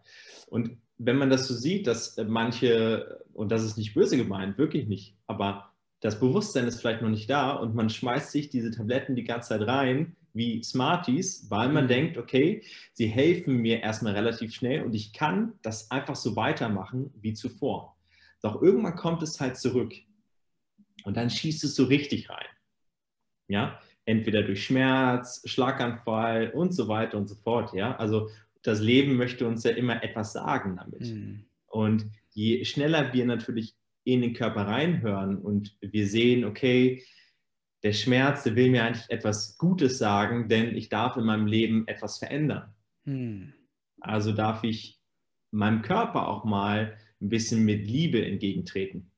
Und 0.49 0.77
wenn 0.99 1.17
man 1.17 1.31
das 1.31 1.49
so 1.49 1.55
sieht, 1.55 1.87
dass 1.87 2.19
manche, 2.19 3.25
und 3.33 3.51
das 3.51 3.65
ist 3.65 3.79
nicht 3.79 3.95
böse 3.95 4.19
gemeint, 4.19 4.59
wirklich 4.59 4.87
nicht, 4.87 5.17
aber 5.27 5.73
das 6.01 6.21
Bewusstsein 6.21 6.67
ist 6.67 6.81
vielleicht 6.81 7.01
noch 7.01 7.09
nicht 7.09 7.31
da 7.31 7.53
und 7.53 7.75
man 7.75 7.89
schmeißt 7.89 8.31
sich 8.31 8.51
diese 8.51 8.71
Tabletten 8.71 9.17
die 9.17 9.25
ganze 9.25 9.49
Zeit 9.49 9.67
rein, 9.67 10.17
wie 10.35 10.63
Smarties, 10.63 11.47
weil 11.49 11.71
man 11.71 11.85
mhm. 11.85 11.89
denkt, 11.89 12.19
okay, 12.19 12.63
sie 12.93 13.07
helfen 13.07 13.57
mir 13.59 13.81
erstmal 13.81 14.13
relativ 14.13 14.53
schnell 14.53 14.83
und 14.83 14.95
ich 14.95 15.13
kann 15.13 15.55
das 15.63 15.91
einfach 15.91 16.17
so 16.17 16.37
weitermachen 16.37 17.11
wie 17.21 17.33
zuvor. 17.33 17.97
Doch 18.43 18.61
irgendwann 18.61 18.97
kommt 18.97 19.23
es 19.23 19.41
halt 19.41 19.57
zurück. 19.57 19.95
Und 21.05 21.17
dann 21.17 21.31
schießt 21.31 21.65
es 21.65 21.75
so 21.75 21.85
richtig 21.85 22.29
rein. 22.29 22.47
Ja, 23.49 23.81
entweder 24.05 24.43
durch 24.43 24.65
Schmerz, 24.65 25.43
Schlaganfall 25.47 26.51
und 26.51 26.73
so 26.73 26.89
weiter 26.89 27.17
und 27.17 27.29
so 27.29 27.37
fort. 27.37 27.73
Ja, 27.75 27.97
also 27.97 28.29
das 28.63 28.81
Leben 28.81 29.17
möchte 29.17 29.47
uns 29.47 29.65
ja 29.65 29.71
immer 29.71 30.03
etwas 30.03 30.33
sagen 30.33 30.77
damit. 30.77 31.03
Mhm. 31.03 31.45
Und 31.67 32.07
je 32.33 32.65
schneller 32.65 33.13
wir 33.13 33.25
natürlich 33.25 33.75
in 34.05 34.21
den 34.21 34.35
Körper 34.35 34.67
reinhören 34.67 35.39
und 35.39 35.77
wir 35.81 36.07
sehen, 36.07 36.45
okay, 36.45 37.03
der 37.85 37.93
Schmerz, 37.93 38.43
der 38.43 38.57
will 38.57 38.71
mir 38.71 38.83
eigentlich 38.83 39.11
etwas 39.11 39.59
Gutes 39.59 39.99
sagen, 39.99 40.49
denn 40.49 40.75
ich 40.75 40.89
darf 40.89 41.17
in 41.19 41.25
meinem 41.25 41.47
Leben 41.47 41.87
etwas 41.87 42.19
verändern. 42.19 42.75
Mhm. 43.05 43.53
Also 44.01 44.33
darf 44.33 44.65
ich 44.65 44.99
meinem 45.51 45.83
Körper 45.83 46.27
auch 46.29 46.45
mal 46.45 46.99
ein 47.21 47.29
bisschen 47.29 47.65
mit 47.65 47.87
Liebe 47.87 48.25
entgegentreten. 48.25 49.11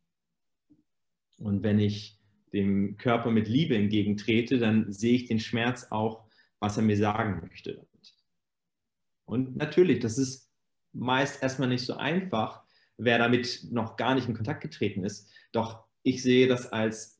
Und 1.38 1.62
wenn 1.62 1.78
ich 1.78 2.18
dem 2.52 2.96
Körper 2.96 3.30
mit 3.30 3.46
Liebe 3.46 3.76
entgegentrete, 3.76 4.58
dann 4.58 4.92
sehe 4.92 5.14
ich 5.14 5.26
den 5.26 5.40
Schmerz 5.40 5.86
auch, 5.90 6.24
was 6.58 6.76
er 6.76 6.82
mir 6.82 6.96
sagen 6.96 7.40
möchte. 7.42 7.86
Und 9.26 9.56
natürlich, 9.56 10.00
das 10.00 10.18
ist 10.18 10.50
meist 10.92 11.42
erstmal 11.42 11.68
nicht 11.68 11.84
so 11.84 11.94
einfach, 11.94 12.62
wer 12.96 13.18
damit 13.18 13.66
noch 13.70 13.96
gar 13.96 14.14
nicht 14.14 14.28
in 14.28 14.34
Kontakt 14.34 14.62
getreten 14.62 15.04
ist. 15.04 15.30
Doch 15.52 15.84
ich 16.02 16.22
sehe 16.22 16.48
das 16.48 16.72
als 16.72 17.15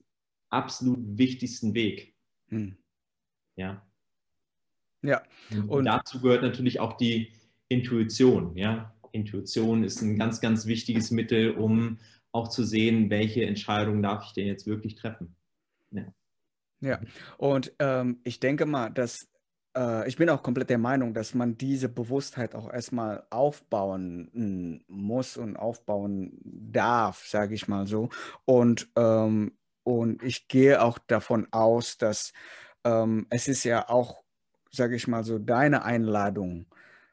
absolut 0.50 0.98
wichtigsten 1.18 1.74
Weg. 1.74 2.14
Hm. 2.48 2.76
Ja. 3.56 3.82
Ja. 5.02 5.22
Und, 5.50 5.68
und 5.68 5.84
dazu 5.84 6.20
gehört 6.20 6.42
natürlich 6.42 6.80
auch 6.80 6.96
die 6.96 7.32
Intuition. 7.68 8.56
Ja. 8.56 8.94
Intuition 9.12 9.82
ist 9.82 10.02
ein 10.02 10.18
ganz, 10.18 10.40
ganz 10.40 10.66
wichtiges 10.66 11.10
Mittel, 11.10 11.52
um 11.52 11.98
auch 12.32 12.48
zu 12.48 12.64
sehen, 12.64 13.08
welche 13.10 13.46
Entscheidungen 13.46 14.02
darf 14.02 14.24
ich 14.26 14.32
denn 14.32 14.46
jetzt 14.46 14.66
wirklich 14.66 14.94
treffen. 14.94 15.34
Ja, 15.90 16.04
ja. 16.80 17.00
und 17.38 17.72
ähm, 17.78 18.20
ich 18.24 18.40
denke 18.40 18.66
mal, 18.66 18.90
dass 18.90 19.26
äh, 19.76 20.06
ich 20.08 20.16
bin 20.16 20.28
auch 20.28 20.42
komplett 20.42 20.68
der 20.68 20.78
Meinung, 20.78 21.14
dass 21.14 21.34
man 21.34 21.56
diese 21.56 21.88
Bewusstheit 21.88 22.54
auch 22.54 22.70
erstmal 22.70 23.24
aufbauen 23.30 24.82
muss 24.86 25.36
und 25.36 25.56
aufbauen 25.56 26.38
darf, 26.44 27.24
sage 27.26 27.54
ich 27.54 27.68
mal 27.68 27.86
so. 27.86 28.10
Und, 28.44 28.88
ähm, 28.96 29.52
und 29.86 30.20
ich 30.24 30.48
gehe 30.48 30.82
auch 30.82 30.98
davon 30.98 31.46
aus, 31.52 31.96
dass 31.96 32.32
ähm, 32.82 33.28
es 33.30 33.46
ist 33.46 33.62
ja 33.62 33.88
auch, 33.88 34.24
sage 34.72 34.96
ich 34.96 35.06
mal 35.06 35.22
so, 35.22 35.38
deine 35.38 35.84
Einladung 35.84 36.66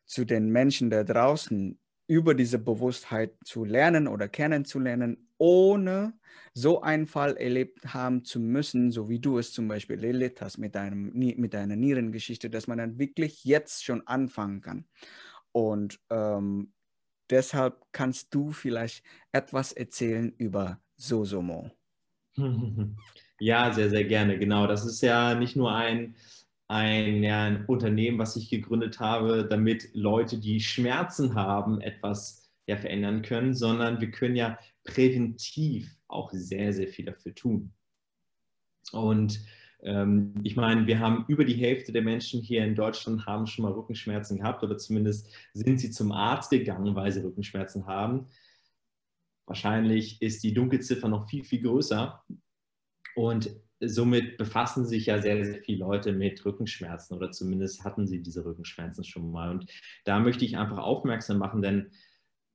zu 0.05 0.25
den 0.25 0.49
Menschen 0.49 0.89
da 0.89 1.03
draußen, 1.03 1.77
über 2.07 2.33
diese 2.33 2.57
Bewusstheit 2.57 3.35
zu 3.45 3.63
lernen 3.63 4.07
oder 4.07 4.27
kennenzulernen, 4.27 5.29
ohne 5.37 6.13
so 6.55 6.81
einen 6.81 7.05
Fall 7.05 7.37
erlebt 7.37 7.93
haben 7.93 8.25
zu 8.25 8.39
müssen, 8.39 8.89
so 8.89 9.07
wie 9.07 9.19
du 9.19 9.37
es 9.37 9.53
zum 9.53 9.67
Beispiel 9.67 10.03
erlebt 10.03 10.41
hast 10.41 10.57
mit, 10.57 10.73
deinem, 10.73 11.11
mit 11.13 11.53
deiner 11.53 11.75
Nierengeschichte, 11.75 12.49
dass 12.49 12.65
man 12.65 12.79
dann 12.79 12.97
wirklich 12.97 13.43
jetzt 13.43 13.85
schon 13.85 14.05
anfangen 14.07 14.61
kann. 14.61 14.85
Und 15.51 15.99
ähm, 16.09 16.73
deshalb 17.29 17.85
kannst 17.91 18.33
du 18.33 18.51
vielleicht 18.51 19.05
etwas 19.31 19.73
erzählen 19.73 20.33
über 20.37 20.81
Sosomo. 20.95 21.71
Ja, 23.39 23.73
sehr, 23.73 23.89
sehr 23.89 24.05
gerne. 24.05 24.39
Genau, 24.39 24.67
das 24.67 24.85
ist 24.85 25.01
ja 25.01 25.35
nicht 25.35 25.57
nur 25.57 25.75
ein 25.75 26.15
ein, 26.67 27.23
ja, 27.23 27.43
ein 27.43 27.65
Unternehmen, 27.65 28.17
was 28.17 28.35
ich 28.35 28.49
gegründet 28.49 28.99
habe, 28.99 29.45
damit 29.47 29.89
Leute, 29.93 30.39
die 30.39 30.59
Schmerzen 30.59 31.35
haben, 31.35 31.81
etwas 31.81 32.49
ja, 32.67 32.77
verändern 32.77 33.21
können, 33.21 33.53
sondern 33.53 34.01
wir 34.01 34.11
können 34.11 34.35
ja 34.35 34.57
präventiv 34.83 35.95
auch 36.07 36.31
sehr, 36.33 36.73
sehr 36.73 36.87
viel 36.87 37.05
dafür 37.05 37.35
tun. 37.35 37.73
Und 38.91 39.39
ähm, 39.81 40.33
ich 40.43 40.55
meine, 40.55 40.87
wir 40.87 40.99
haben 40.99 41.25
über 41.27 41.45
die 41.45 41.55
Hälfte 41.55 41.91
der 41.91 42.01
Menschen 42.01 42.41
hier 42.41 42.63
in 42.63 42.75
Deutschland 42.75 43.25
haben 43.25 43.47
schon 43.47 43.63
mal 43.63 43.73
Rückenschmerzen 43.73 44.39
gehabt 44.39 44.63
oder 44.63 44.77
zumindest 44.77 45.27
sind 45.53 45.79
sie 45.79 45.91
zum 45.91 46.11
Arzt 46.11 46.51
gegangen, 46.51 46.95
weil 46.95 47.11
sie 47.11 47.23
Rückenschmerzen 47.23 47.85
haben. 47.85 48.27
Wahrscheinlich 49.45 50.21
ist 50.21 50.43
die 50.43 50.53
Dunkelziffer 50.53 51.07
noch 51.07 51.29
viel, 51.29 51.43
viel 51.43 51.61
größer. 51.61 52.23
Und 53.15 53.55
somit 53.79 54.37
befassen 54.37 54.85
sich 54.85 55.07
ja 55.07 55.21
sehr, 55.21 55.43
sehr 55.45 55.61
viele 55.61 55.79
Leute 55.79 56.13
mit 56.13 56.43
Rückenschmerzen 56.45 57.15
oder 57.15 57.31
zumindest 57.31 57.83
hatten 57.83 58.07
sie 58.07 58.21
diese 58.21 58.45
Rückenschmerzen 58.45 59.03
schon 59.03 59.31
mal. 59.31 59.51
Und 59.51 59.65
da 60.05 60.19
möchte 60.19 60.45
ich 60.45 60.57
einfach 60.57 60.77
aufmerksam 60.77 61.37
machen, 61.37 61.61
denn 61.61 61.91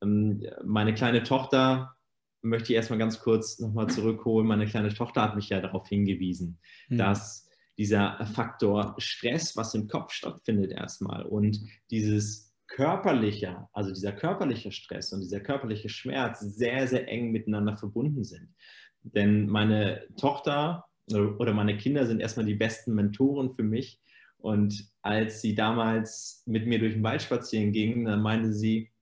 ähm, 0.03 0.46
meine 0.64 0.94
kleine 0.94 1.22
Tochter 1.22 1.96
möchte 2.40 2.72
ich 2.72 2.77
erstmal 2.77 2.98
ganz 2.98 3.20
kurz 3.20 3.59
nochmal 3.59 3.88
zurückholen. 3.88 4.46
Meine 4.46 4.66
kleine 4.66 4.94
Tochter 4.94 5.22
hat 5.22 5.37
mich 5.37 5.48
ja 5.48 5.61
darauf 5.61 5.88
hingewiesen, 5.88 6.59
mhm. 6.88 6.98
dass 6.98 7.48
dieser 7.77 8.24
Faktor 8.27 8.94
Stress, 8.98 9.57
was 9.57 9.74
im 9.74 9.87
Kopf 9.87 10.12
stattfindet 10.12 10.72
erstmal 10.72 11.24
und 11.24 11.61
dieses 11.90 12.47
körperliche, 12.68 13.66
also 13.72 13.92
dieser 13.92 14.12
körperliche 14.12 14.70
Stress 14.70 15.12
und 15.12 15.20
dieser 15.20 15.40
körperliche 15.40 15.88
Schmerz 15.88 16.40
sehr, 16.40 16.87
sehr 16.87 17.09
eng 17.09 17.33
miteinander 17.33 17.76
verbunden 17.76 18.24
sind. 18.24 18.54
Denn 19.02 19.48
meine 19.48 20.07
Tochter 20.16 20.85
oder 21.11 21.54
meine 21.54 21.76
Kinder 21.76 22.07
sind 22.07 22.20
erstmal 22.20 22.46
die 22.46 22.54
besten 22.54 22.94
Mentoren 22.94 23.54
für 23.54 23.62
mich. 23.62 24.00
Und 24.37 24.92
als 25.02 25.40
sie 25.40 25.54
damals 25.54 26.42
mit 26.46 26.66
mir 26.66 26.78
durch 26.78 26.92
den 26.92 27.02
Wald 27.02 27.22
spazieren 27.22 27.72
gingen, 27.72 28.04
dann 28.04 28.22
meinte 28.22 28.52
sie, 28.52 28.92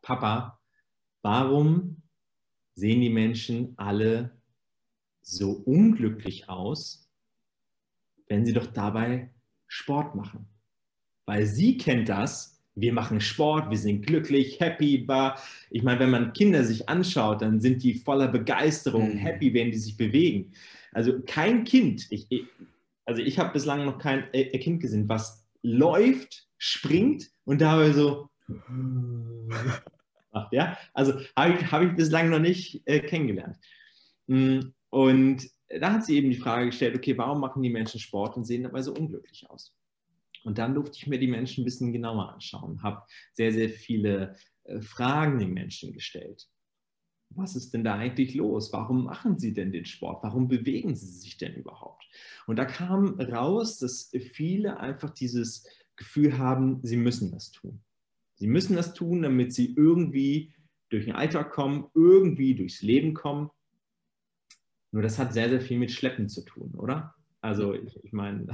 Papa, 0.00 0.60
warum 1.22 2.02
sehen 2.74 3.00
die 3.00 3.10
Menschen 3.10 3.74
alle 3.76 4.38
so 5.20 5.50
unglücklich 5.50 6.48
aus, 6.48 7.10
wenn 8.28 8.46
sie 8.46 8.52
doch 8.52 8.66
dabei 8.66 9.30
Sport 9.66 10.14
machen? 10.14 10.46
Weil 11.26 11.46
sie 11.46 11.76
kennt 11.76 12.08
das, 12.08 12.53
wir 12.74 12.92
machen 12.92 13.20
Sport, 13.20 13.70
wir 13.70 13.78
sind 13.78 14.06
glücklich, 14.06 14.58
happy, 14.60 14.98
bar. 14.98 15.38
Ich 15.70 15.82
meine, 15.82 16.00
wenn 16.00 16.10
man 16.10 16.32
Kinder 16.32 16.64
sich 16.64 16.88
anschaut, 16.88 17.42
dann 17.42 17.60
sind 17.60 17.82
die 17.82 17.94
voller 17.94 18.28
Begeisterung, 18.28 19.14
mhm. 19.14 19.18
happy, 19.18 19.54
wenn 19.54 19.70
die 19.70 19.78
sich 19.78 19.96
bewegen. 19.96 20.52
Also 20.92 21.20
kein 21.26 21.64
Kind, 21.64 22.06
ich, 22.10 22.28
also 23.04 23.22
ich 23.22 23.38
habe 23.38 23.52
bislang 23.52 23.84
noch 23.84 23.98
kein 23.98 24.24
äh, 24.32 24.58
Kind 24.58 24.80
gesehen, 24.80 25.08
was 25.08 25.44
läuft, 25.62 26.48
springt 26.58 27.30
und 27.44 27.60
dabei 27.60 27.92
so 27.92 28.28
macht. 30.32 30.52
Ja? 30.52 30.76
Also 30.92 31.14
habe 31.36 31.54
ich, 31.54 31.70
hab 31.70 31.82
ich 31.82 31.94
bislang 31.94 32.30
noch 32.30 32.40
nicht 32.40 32.82
äh, 32.86 33.00
kennengelernt. 33.00 33.56
Mm, 34.26 34.60
und 34.90 35.48
da 35.80 35.92
hat 35.94 36.04
sie 36.04 36.16
eben 36.16 36.30
die 36.30 36.36
Frage 36.36 36.66
gestellt, 36.66 36.96
okay, 36.96 37.16
warum 37.16 37.40
machen 37.40 37.62
die 37.62 37.70
Menschen 37.70 38.00
Sport 38.00 38.36
und 38.36 38.44
sehen 38.44 38.64
dabei 38.64 38.82
so 38.82 38.94
unglücklich 38.94 39.48
aus? 39.48 39.74
Und 40.44 40.58
dann 40.58 40.74
durfte 40.74 40.98
ich 40.98 41.06
mir 41.06 41.18
die 41.18 41.26
Menschen 41.26 41.62
ein 41.62 41.64
bisschen 41.64 41.92
genauer 41.92 42.32
anschauen, 42.34 42.82
habe 42.82 43.02
sehr, 43.32 43.52
sehr 43.52 43.70
viele 43.70 44.36
äh, 44.64 44.80
Fragen 44.80 45.38
den 45.38 45.54
Menschen 45.54 45.92
gestellt. 45.92 46.48
Was 47.30 47.56
ist 47.56 47.74
denn 47.74 47.82
da 47.82 47.94
eigentlich 47.94 48.34
los? 48.34 48.72
Warum 48.72 49.04
machen 49.04 49.38
sie 49.38 49.54
denn 49.54 49.72
den 49.72 49.86
Sport? 49.86 50.22
Warum 50.22 50.46
bewegen 50.46 50.94
sie 50.94 51.06
sich 51.06 51.36
denn 51.36 51.54
überhaupt? 51.54 52.04
Und 52.46 52.56
da 52.56 52.64
kam 52.64 53.18
raus, 53.18 53.78
dass 53.78 54.12
viele 54.32 54.78
einfach 54.78 55.10
dieses 55.10 55.66
Gefühl 55.96 56.38
haben, 56.38 56.80
sie 56.82 56.96
müssen 56.96 57.32
das 57.32 57.50
tun. 57.50 57.80
Sie 58.36 58.46
müssen 58.46 58.76
das 58.76 58.94
tun, 58.94 59.22
damit 59.22 59.52
sie 59.52 59.74
irgendwie 59.74 60.54
durch 60.90 61.06
den 61.06 61.14
Alltag 61.14 61.50
kommen, 61.50 61.88
irgendwie 61.94 62.54
durchs 62.54 62.82
Leben 62.82 63.14
kommen. 63.14 63.50
Nur 64.92 65.02
das 65.02 65.18
hat 65.18 65.32
sehr, 65.32 65.48
sehr 65.48 65.60
viel 65.60 65.78
mit 65.78 65.90
Schleppen 65.90 66.28
zu 66.28 66.44
tun, 66.44 66.74
oder? 66.74 67.14
Also 67.40 67.74
ich, 67.74 67.98
ich 68.04 68.12
meine, 68.12 68.46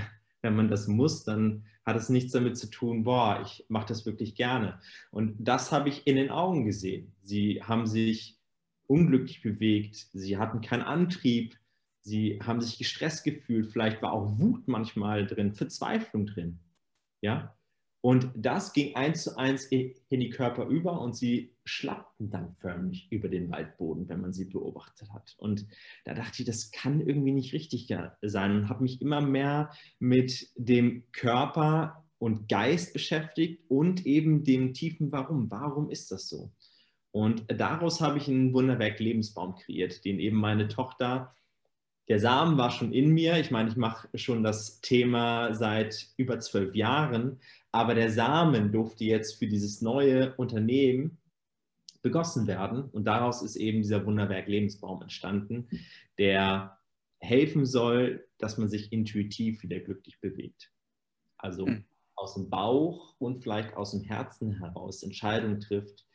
wenn 0.43 0.57
man 0.57 0.69
das 0.69 0.89
muss, 0.89 1.25
dann 1.25 1.65
hat 1.85 1.97
es 1.97 2.09
nichts 2.09 2.33
damit 2.33 2.57
zu 2.57 2.69
tun, 2.71 3.05
boah, 3.05 3.41
ich 3.45 3.65
mache 3.69 3.89
das 3.89 4.07
wirklich 4.07 4.35
gerne. 4.35 4.81
Und 5.11 5.37
das 5.39 5.73
habe 5.73 5.89
ich 5.89 6.07
in 6.07 6.17
den 6.17 6.31
Augen 6.31 6.65
gesehen. 6.65 7.13
Sie 7.23 7.63
haben 7.63 7.87
sich 7.87 8.39
unglücklich 8.87 9.43
bewegt, 9.43 10.09
sie 10.13 10.37
hatten 10.37 10.61
keinen 10.61 10.83
Antrieb, 10.83 11.57
sie 12.01 12.41
haben 12.43 12.61
sich 12.61 12.79
gestresst 12.79 13.25
gefühlt, 13.25 13.71
vielleicht 13.71 14.03
war 14.03 14.13
auch 14.13 14.39
Wut 14.39 14.67
manchmal 14.67 15.27
drin, 15.27 15.55
Verzweiflung 15.55 16.27
drin. 16.27 16.59
Ja, 17.21 17.55
und 18.03 18.31
das 18.35 18.73
ging 18.73 18.97
eins 18.97 19.25
zu 19.25 19.37
eins 19.37 19.67
in 19.67 19.95
die 20.11 20.31
Körper 20.31 20.67
über 20.67 21.01
und 21.01 21.15
sie 21.15 21.53
schlappten 21.65 22.31
dann 22.31 22.57
förmlich 22.59 23.07
über 23.11 23.29
den 23.29 23.51
Waldboden, 23.51 24.09
wenn 24.09 24.23
man 24.23 24.33
sie 24.33 24.47
beobachtet 24.47 25.13
hat. 25.13 25.35
Und 25.39 25.67
da 26.05 26.15
dachte 26.15 26.41
ich, 26.41 26.47
das 26.47 26.71
kann 26.71 27.01
irgendwie 27.01 27.33
nicht 27.33 27.53
richtig 27.53 27.95
sein 28.23 28.57
und 28.57 28.69
habe 28.71 28.83
mich 28.83 29.03
immer 29.03 29.21
mehr 29.21 29.71
mit 29.99 30.49
dem 30.57 31.05
Körper 31.13 32.05
und 32.19 32.49
Geist 32.49 32.95
beschäftigt 32.95 33.65
und 33.69 34.07
eben 34.07 34.45
dem 34.45 34.73
tiefen 34.73 35.13
Warum. 35.13 35.51
Warum 35.51 35.91
ist 35.91 36.11
das 36.11 36.29
so? 36.29 36.51
Und 37.13 37.45
daraus 37.49 38.01
habe 38.01 38.17
ich 38.17 38.29
einen 38.29 38.55
Wunderwerk 38.55 38.99
Lebensbaum 38.99 39.57
kreiert, 39.57 40.05
den 40.07 40.21
eben 40.21 40.37
meine 40.37 40.69
Tochter 40.69 41.35
der 42.11 42.19
Samen 42.19 42.59
war 42.59 42.73
schon 42.73 42.93
in 42.93 43.11
mir. 43.11 43.39
Ich 43.39 43.53
meine, 43.53 43.69
ich 43.71 43.77
mache 43.77 44.09
schon 44.19 44.43
das 44.43 44.81
Thema 44.81 45.55
seit 45.55 46.09
über 46.17 46.41
zwölf 46.41 46.75
Jahren, 46.75 47.39
aber 47.73 47.95
der 47.95 48.11
Samen 48.11 48.73
durfte 48.73 49.05
jetzt 49.05 49.39
für 49.39 49.47
dieses 49.47 49.81
neue 49.81 50.35
Unternehmen 50.37 51.19
begossen 52.03 52.47
werden. 52.47 52.85
Und 52.85 53.05
daraus 53.05 53.43
ist 53.43 53.57
eben 53.57 53.83
dieser 53.83 54.05
Wunderwerk 54.07 54.49
Lebensbaum 54.49 55.03
entstanden, 55.03 55.69
der 56.19 56.79
helfen 57.19 57.67
soll, 57.67 58.27
dass 58.39 58.59
man 58.59 58.69
sich 58.69 58.93
intuitiv 58.93 59.63
wieder 59.63 59.79
glücklich 59.81 60.21
bewegt. 60.21 60.73
Also 61.37 61.67
mhm. 61.67 61.85
aus 62.15 62.35
dem 62.35 62.49
Bauch 62.49 63.15
und 63.19 63.43
vielleicht 63.43 63.75
aus 63.75 63.93
dem 63.93 64.03
Herzen 64.03 64.59
heraus 64.59 65.03
Entscheidungen 65.03 65.61
trifft, 65.61 66.07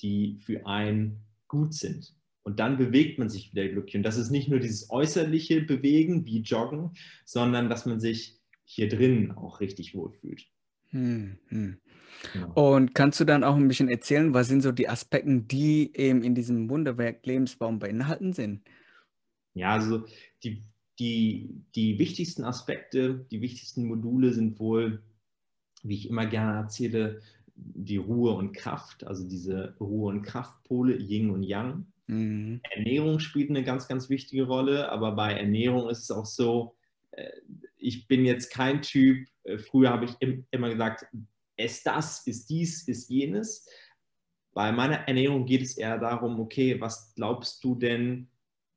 die 0.00 0.38
für 0.40 0.66
einen 0.66 1.24
gut 1.48 1.74
sind. 1.74 2.14
Und 2.44 2.58
dann 2.58 2.76
bewegt 2.76 3.18
man 3.18 3.28
sich 3.28 3.52
wieder 3.52 3.68
glücklich. 3.68 3.96
Und 3.96 4.02
das 4.02 4.16
ist 4.16 4.30
nicht 4.30 4.48
nur 4.48 4.58
dieses 4.58 4.90
äußerliche 4.90 5.62
Bewegen 5.62 6.26
wie 6.26 6.40
Joggen, 6.40 6.92
sondern 7.24 7.68
dass 7.68 7.86
man 7.86 8.00
sich 8.00 8.40
hier 8.64 8.88
drinnen 8.88 9.32
auch 9.32 9.60
richtig 9.60 9.94
wohlfühlt. 9.94 10.46
Hm, 10.92 11.38
hm. 11.48 11.78
Genau. 12.32 12.52
Und 12.76 12.94
kannst 12.94 13.18
du 13.18 13.24
dann 13.24 13.42
auch 13.42 13.56
ein 13.56 13.68
bisschen 13.68 13.88
erzählen, 13.88 14.32
was 14.32 14.48
sind 14.48 14.62
so 14.62 14.72
die 14.72 14.88
Aspekte, 14.88 15.40
die 15.40 15.90
eben 15.96 16.22
in 16.22 16.34
diesem 16.34 16.70
Wunderwerk 16.70 17.26
Lebensbaum 17.26 17.78
beinhalten 17.78 18.32
sind? 18.32 18.62
Ja, 19.54 19.72
also 19.72 20.04
die, 20.44 20.64
die, 20.98 21.64
die 21.74 21.98
wichtigsten 21.98 22.44
Aspekte, 22.44 23.26
die 23.30 23.40
wichtigsten 23.40 23.86
Module 23.86 24.32
sind 24.32 24.58
wohl, 24.60 25.02
wie 25.82 25.96
ich 25.96 26.08
immer 26.08 26.26
gerne 26.26 26.58
erzähle, 26.58 27.20
die 27.54 27.96
Ruhe 27.96 28.32
und 28.32 28.52
Kraft, 28.52 29.04
also 29.04 29.28
diese 29.28 29.74
Ruhe- 29.80 30.12
und 30.12 30.22
Kraftpole, 30.22 30.96
Yin 30.96 31.30
und 31.30 31.42
Yang. 31.42 31.86
Mhm. 32.06 32.60
Ernährung 32.62 33.18
spielt 33.18 33.50
eine 33.50 33.64
ganz, 33.64 33.88
ganz 33.88 34.08
wichtige 34.08 34.44
Rolle, 34.44 34.90
aber 34.90 35.12
bei 35.12 35.32
Ernährung 35.32 35.88
ist 35.90 36.02
es 36.02 36.10
auch 36.10 36.26
so, 36.26 36.76
äh, 37.12 37.30
ich 37.76 38.06
bin 38.06 38.24
jetzt 38.24 38.52
kein 38.52 38.82
Typ, 38.82 39.26
früher 39.58 39.90
habe 39.90 40.06
ich 40.06 40.16
immer 40.50 40.70
gesagt, 40.70 41.06
es 41.56 41.82
das, 41.82 42.26
ist 42.26 42.48
dies, 42.50 42.88
ist 42.88 43.08
jenes. 43.08 43.68
Bei 44.54 44.72
meiner 44.72 45.08
Ernährung 45.08 45.46
geht 45.46 45.62
es 45.62 45.76
eher 45.76 45.98
darum, 45.98 46.40
okay, 46.40 46.80
was 46.80 47.14
glaubst 47.14 47.62
du 47.64 47.74
denn 47.74 48.28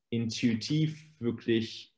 intuitiv 0.10 1.04
wirklich, 1.20 1.94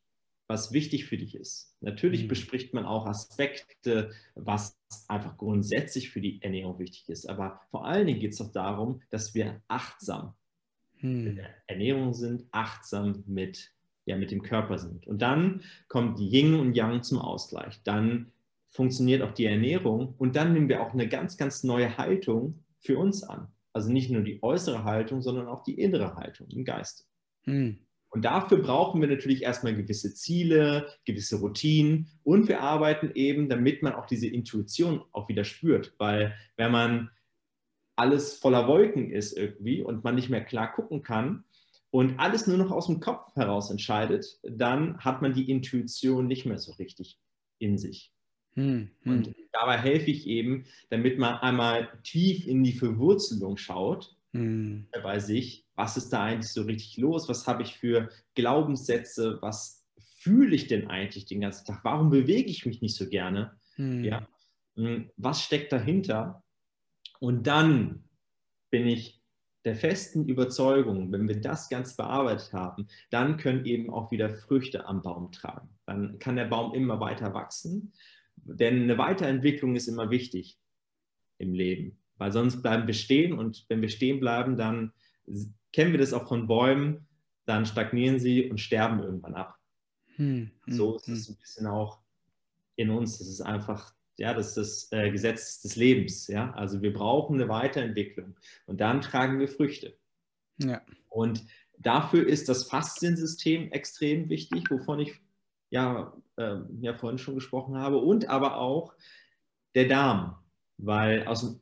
was 0.47 0.71
wichtig 0.71 1.05
für 1.05 1.17
dich 1.17 1.35
ist? 1.35 1.75
Natürlich 1.81 2.23
mhm. 2.23 2.27
bespricht 2.29 2.73
man 2.73 2.85
auch 2.85 3.05
Aspekte, 3.05 4.11
was 4.35 4.79
einfach 5.07 5.37
grundsätzlich 5.37 6.09
für 6.09 6.21
die 6.21 6.41
Ernährung 6.41 6.79
wichtig 6.79 7.07
ist, 7.09 7.27
aber 7.27 7.61
vor 7.69 7.85
allen 7.85 8.07
Dingen 8.07 8.19
geht 8.19 8.31
es 8.31 8.37
doch 8.37 8.51
darum, 8.51 9.01
dass 9.09 9.35
wir 9.35 9.61
achtsam 9.67 10.33
hm. 10.99 11.23
mit 11.23 11.37
der 11.37 11.49
Ernährung 11.67 12.13
sind, 12.13 12.45
achtsam 12.51 13.23
mit, 13.27 13.71
ja, 14.05 14.17
mit 14.17 14.31
dem 14.31 14.41
Körper 14.41 14.77
sind. 14.79 15.05
Und 15.05 15.21
dann 15.21 15.61
kommt 15.87 16.19
Yin 16.19 16.55
und 16.55 16.73
Yang 16.75 17.03
zum 17.03 17.19
Ausgleich. 17.19 17.81
Dann 17.83 18.31
funktioniert 18.69 19.21
auch 19.21 19.33
die 19.33 19.45
Ernährung 19.45 20.15
und 20.17 20.35
dann 20.35 20.53
nehmen 20.53 20.69
wir 20.69 20.81
auch 20.81 20.93
eine 20.93 21.07
ganz, 21.07 21.37
ganz 21.37 21.63
neue 21.63 21.97
Haltung 21.97 22.63
für 22.79 22.97
uns 22.97 23.23
an. 23.23 23.47
Also 23.73 23.91
nicht 23.91 24.09
nur 24.09 24.21
die 24.21 24.41
äußere 24.41 24.83
Haltung, 24.83 25.21
sondern 25.21 25.47
auch 25.47 25.63
die 25.63 25.79
innere 25.79 26.15
Haltung 26.15 26.47
im 26.49 26.65
Geist. 26.65 27.07
Hm. 27.43 27.79
Und 28.09 28.23
dafür 28.23 28.59
brauchen 28.59 29.01
wir 29.01 29.07
natürlich 29.07 29.43
erstmal 29.43 29.75
gewisse 29.75 30.13
Ziele, 30.13 30.87
gewisse 31.05 31.39
Routinen 31.39 32.07
und 32.23 32.47
wir 32.47 32.61
arbeiten 32.61 33.11
eben, 33.13 33.49
damit 33.49 33.83
man 33.83 33.93
auch 33.93 34.05
diese 34.05 34.27
Intuition 34.27 35.03
auch 35.11 35.27
wieder 35.27 35.43
spürt. 35.43 35.93
Weil 35.97 36.33
wenn 36.55 36.71
man 36.71 37.09
alles 37.95 38.37
voller 38.37 38.67
Wolken 38.67 39.11
ist 39.11 39.33
irgendwie 39.33 39.81
und 39.81 40.03
man 40.03 40.15
nicht 40.15 40.29
mehr 40.29 40.43
klar 40.43 40.71
gucken 40.71 41.03
kann 41.03 41.43
und 41.89 42.19
alles 42.19 42.47
nur 42.47 42.57
noch 42.57 42.71
aus 42.71 42.87
dem 42.87 42.99
Kopf 42.99 43.35
heraus 43.35 43.69
entscheidet, 43.69 44.39
dann 44.43 44.99
hat 44.99 45.21
man 45.21 45.33
die 45.33 45.49
Intuition 45.49 46.27
nicht 46.27 46.45
mehr 46.45 46.59
so 46.59 46.71
richtig 46.73 47.19
in 47.59 47.77
sich. 47.77 48.13
Hm, 48.57 48.89
hm. 49.03 49.11
Und 49.11 49.35
dabei 49.51 49.77
helfe 49.77 50.09
ich 50.09 50.25
eben, 50.25 50.65
damit 50.89 51.19
man 51.19 51.35
einmal 51.35 51.89
tief 52.03 52.45
in 52.47 52.63
die 52.63 52.73
Verwurzelung 52.73 53.55
schaut 53.55 54.17
hm. 54.33 54.87
bei 55.03 55.19
sich. 55.19 55.65
Was 55.75 55.95
ist 55.95 56.09
da 56.09 56.23
eigentlich 56.23 56.51
so 56.51 56.63
richtig 56.63 56.97
los? 56.97 57.29
Was 57.29 57.45
habe 57.45 57.61
ich 57.61 57.77
für 57.77 58.09
Glaubenssätze? 58.33 59.37
Was 59.41 59.85
fühle 60.17 60.55
ich 60.55 60.65
denn 60.65 60.89
eigentlich 60.89 61.25
den 61.25 61.41
ganzen 61.41 61.67
Tag? 61.67 61.81
Warum 61.83 62.09
bewege 62.09 62.49
ich 62.49 62.65
mich 62.65 62.81
nicht 62.81 62.95
so 62.95 63.07
gerne? 63.07 63.57
Hm. 63.75 64.03
Ja. 64.03 64.27
Hm, 64.75 65.11
was 65.17 65.43
steckt 65.43 65.71
dahinter? 65.71 66.43
Und 67.19 67.45
dann 67.45 68.05
bin 68.71 68.87
ich 68.87 69.21
der 69.65 69.75
festen 69.75 70.25
Überzeugung, 70.25 71.11
wenn 71.11 71.27
wir 71.27 71.41
das 71.41 71.67
ganz 71.69 71.95
bearbeitet 71.95 72.53
haben, 72.53 72.87
dann 73.09 73.37
können 73.37 73.65
eben 73.65 73.89
auch 73.89 74.11
wieder 74.11 74.29
Früchte 74.29 74.85
am 74.87 75.01
Baum 75.01 75.31
tragen. 75.31 75.69
Dann 75.85 76.19
kann 76.19 76.37
der 76.37 76.45
Baum 76.45 76.73
immer 76.73 76.99
weiter 77.01 77.33
wachsen, 77.33 77.91
denn 78.43 78.83
eine 78.83 78.97
Weiterentwicklung 78.97 79.75
ist 79.75 79.87
immer 79.87 80.09
wichtig 80.09 80.57
im 81.37 81.53
Leben, 81.53 81.99
weil 82.17 82.31
sonst 82.31 82.61
bleiben 82.61 82.87
wir 82.87 82.93
stehen 82.93 83.33
und 83.33 83.65
wenn 83.69 83.81
wir 83.81 83.89
stehen 83.89 84.19
bleiben, 84.19 84.57
dann 84.57 84.93
kennen 85.73 85.91
wir 85.91 85.99
das 85.99 86.13
auch 86.13 86.27
von 86.27 86.47
Bäumen, 86.47 87.07
dann 87.45 87.65
stagnieren 87.65 88.19
sie 88.19 88.49
und 88.49 88.59
sterben 88.59 88.99
irgendwann 88.99 89.35
ab. 89.35 89.55
Hm, 90.15 90.51
hm, 90.63 90.73
so 90.73 90.95
ist 90.97 91.07
es 91.07 91.27
hm. 91.27 91.33
ein 91.33 91.37
bisschen 91.39 91.67
auch 91.67 91.99
in 92.75 92.89
uns. 92.89 93.19
Das 93.19 93.27
ist 93.27 93.41
einfach 93.41 93.93
ja, 94.17 94.33
das 94.33 94.49
ist 94.49 94.57
das 94.57 94.91
äh, 94.91 95.11
Gesetz 95.11 95.61
des 95.61 95.75
Lebens. 95.75 96.27
Ja? 96.27 96.51
Also 96.53 96.81
wir 96.81 96.91
brauchen 96.91 97.39
eine 97.39 97.49
Weiterentwicklung 97.49 98.35
und 98.65 98.81
dann 98.81 99.01
tragen 99.01 99.39
wir 99.39 99.47
Früchte. 99.47 99.97
Ja. 100.57 100.81
Und 101.09 101.45
dafür 101.77 102.27
ist 102.27 102.49
das 102.49 102.63
Fasziensystem 102.63 103.71
extrem 103.71 104.29
wichtig, 104.29 104.69
wovon 104.69 104.99
ich 104.99 105.21
ja, 105.69 106.13
äh, 106.37 106.57
ja 106.79 106.93
vorhin 106.93 107.17
schon 107.17 107.35
gesprochen 107.35 107.77
habe, 107.77 107.97
und 107.97 108.29
aber 108.29 108.57
auch 108.57 108.93
der 109.75 109.87
Darm, 109.87 110.35
weil 110.77 111.27
aus 111.27 111.41
dem 111.41 111.59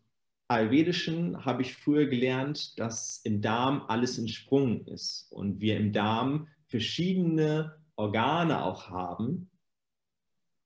Ayurvedischen 0.47 1.43
habe 1.43 1.63
ich 1.63 1.75
früher 1.75 2.05
gelernt, 2.05 2.79
dass 2.79 3.17
im 3.23 3.41
Darm 3.41 3.83
alles 3.87 4.17
in 4.19 4.27
Sprung 4.27 4.85
ist. 4.85 5.27
Und 5.31 5.59
wir 5.59 5.77
im 5.77 5.91
Darm 5.91 6.47
verschiedene 6.67 7.75
Organe 7.95 8.63
auch 8.63 8.89
haben, 8.89 9.49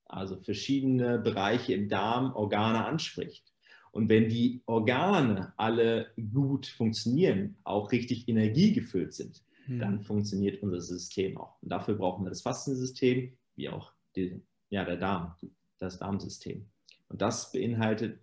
also 0.05 0.35
verschiedene 0.41 1.19
Bereiche 1.19 1.73
im 1.73 1.87
Darm 1.87 2.33
Organe 2.33 2.83
anspricht. 2.85 3.53
Und 3.91 4.09
wenn 4.09 4.27
die 4.27 4.61
Organe 4.65 5.53
alle 5.55 6.11
gut 6.33 6.67
funktionieren, 6.67 7.57
auch 7.63 7.91
richtig 7.91 8.27
energiegefüllt 8.27 9.13
sind, 9.13 9.43
hm. 9.69 9.79
dann 9.79 10.01
funktioniert 10.01 10.61
unser 10.63 10.81
System 10.81 11.37
auch. 11.37 11.61
Und 11.61 11.69
dafür 11.69 11.95
brauchen 11.95 12.25
wir 12.25 12.29
das 12.29 12.41
Fastensystem, 12.41 13.37
wie 13.55 13.69
auch 13.69 13.93
die, 14.15 14.41
ja, 14.69 14.83
der 14.83 14.97
Darm, 14.97 15.35
das 15.77 15.99
Darmsystem. 15.99 16.67
Und 17.07 17.21
das 17.21 17.51
beinhaltet 17.51 18.19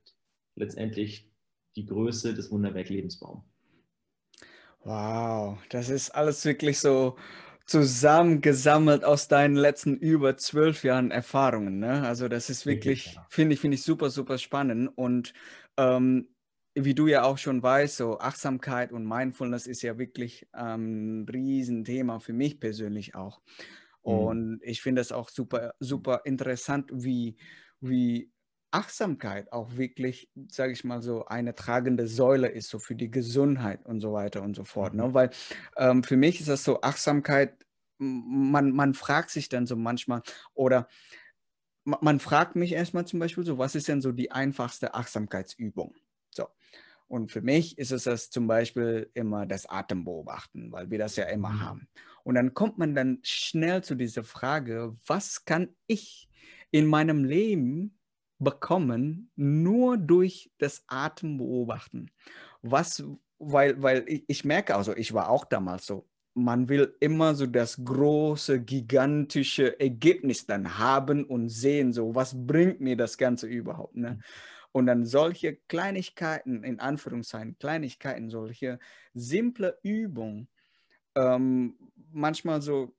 letztendlich 0.57 1.31
die 1.77 1.87
Größe 1.87 2.35
des 2.35 2.51
Wunderwerk-Lebensbaums. 2.51 3.45
Wow, 4.83 5.59
das 5.69 5.89
ist 5.89 6.11
alles 6.11 6.45
wirklich 6.45 6.79
so 6.79 7.17
zusammengesammelt 7.67 9.05
aus 9.05 9.27
deinen 9.27 9.57
letzten 9.57 9.97
über 9.97 10.37
zwölf 10.37 10.85
Jahren 10.85 11.11
Erfahrungen. 11.11 11.81
Ne? 11.81 12.07
Also 12.07 12.29
das 12.29 12.49
ist 12.49 12.65
wirklich, 12.65 13.19
finde 13.29 13.55
ich, 13.55 13.61
finde 13.61 13.75
ich 13.75 13.83
super, 13.83 14.11
super 14.11 14.39
spannend. 14.39 14.91
Und 14.95 15.35
ähm, 15.77 16.29
wie 16.77 16.95
du 16.95 17.07
ja 17.07 17.25
auch 17.25 17.39
schon 17.39 17.63
weißt, 17.63 17.97
so 17.97 18.19
Achtsamkeit 18.19 18.93
und 18.93 19.07
Mindfulness 19.07 19.67
ist 19.67 19.83
ja 19.83 19.99
wirklich 19.99 20.47
ähm, 20.55 21.23
ein 21.23 21.29
Riesenthema 21.29 22.19
für 22.19 22.35
mich 22.35 22.61
persönlich 22.61 23.15
auch. 23.15 23.41
Mhm. 24.05 24.13
Und 24.13 24.61
ich 24.63 24.83
finde 24.83 25.01
es 25.01 25.11
auch 25.11 25.31
super, 25.31 25.75
super 25.81 26.21
interessant, 26.25 26.91
wie, 26.93 27.37
wie 27.81 28.31
Achtsamkeit 28.71 29.53
auch 29.53 29.77
wirklich, 29.79 30.31
sage 30.49 30.73
ich 30.73 30.85
mal 30.85 31.01
so, 31.01 31.25
eine 31.25 31.55
tragende 31.55 32.07
Säule 32.07 32.49
ist, 32.49 32.69
so 32.69 32.79
für 32.79 32.95
die 32.95 33.11
Gesundheit 33.11 33.87
und 33.87 34.01
so 34.01 34.13
weiter 34.13 34.43
und 34.43 34.55
so 34.55 34.65
fort. 34.65 34.93
Ne? 34.93 35.09
Mhm. 35.09 35.15
Weil 35.15 35.31
ähm, 35.79 36.03
für 36.05 36.19
mich 36.19 36.41
ist 36.41 36.51
das 36.51 36.63
so, 36.63 36.83
Achtsamkeit, 36.83 37.65
man, 37.99 38.73
man 38.73 38.93
fragt 38.93 39.31
sich 39.31 39.49
dann 39.49 39.67
so 39.67 39.77
manchmal, 39.77 40.21
oder 40.53 40.89
man, 41.85 42.01
man 42.03 42.21
fragt 42.21 42.55
mich 42.55 42.73
erstmal 42.73 43.07
zum 43.07 43.19
Beispiel 43.19 43.47
so, 43.47 43.57
was 43.57 43.75
ist 43.75 43.89
denn 43.89 44.03
so 44.03 44.13
die 44.13 44.31
einfachste 44.31 44.93
Achtsamkeitsübung? 44.93 45.95
So. 46.37 46.49
Und 47.09 47.31
für 47.31 47.41
mich 47.41 47.79
ist 47.79 47.93
es 47.93 48.05
das 48.05 48.31
zum 48.31 48.47
Beispiel 48.47 49.11
immer 49.15 49.47
das 49.47 49.67
Atembeobachten, 49.67 50.73
weil 50.73 50.91
wir 50.91 50.99
das 50.99 51.17
ja 51.17 51.25
immer 51.25 51.51
mhm. 51.51 51.61
haben. 51.61 51.89
Und 52.25 52.35
dann 52.35 52.55
kommt 52.55 52.79
man 52.79 52.95
dann 52.95 53.21
schnell 53.23 53.85
zu 53.85 53.95
dieser 53.95 54.25
Frage, 54.25 54.97
was 55.07 55.45
kann 55.45 55.69
ich 55.87 56.29
in 56.73 56.87
meinem 56.87 57.25
Leben 57.25 57.97
bekommen, 58.39 59.31
nur 59.37 59.97
durch 59.97 60.51
das 60.59 60.85
Atem 60.89 61.39
beobachten. 61.39 62.11
Was, 62.63 63.05
weil, 63.39 63.81
weil 63.81 64.05
ich, 64.09 64.25
ich 64.27 64.45
merke, 64.45 64.75
also 64.75 64.95
ich 64.97 65.15
war 65.15 65.31
auch 65.31 65.45
damals 65.45 65.87
so, 65.87 66.09
man 66.35 66.69
will 66.69 66.95
immer 67.01 67.35
so 67.35 67.47
das 67.47 67.83
große, 67.83 68.61
gigantische 68.61 69.81
Ergebnis 69.81 70.45
dann 70.45 70.79
haben 70.79 71.25
und 71.25 71.49
sehen, 71.49 71.93
so 71.93 72.15
was 72.15 72.35
bringt 72.47 72.81
mir 72.81 72.97
das 72.97 73.17
Ganze 73.17 73.47
überhaupt. 73.47 73.97
Ne? 73.97 74.19
Und 74.77 74.85
dann 74.85 75.07
solche 75.07 75.57
Kleinigkeiten, 75.57 76.63
in 76.63 76.81
Anführungszeichen, 76.81 77.57
Kleinigkeiten, 77.59 78.29
solche 78.29 78.79
simple 79.15 79.79
Übungen, 79.83 80.49
ähm, 81.15 81.79
manchmal 82.13 82.61
so 82.61 82.95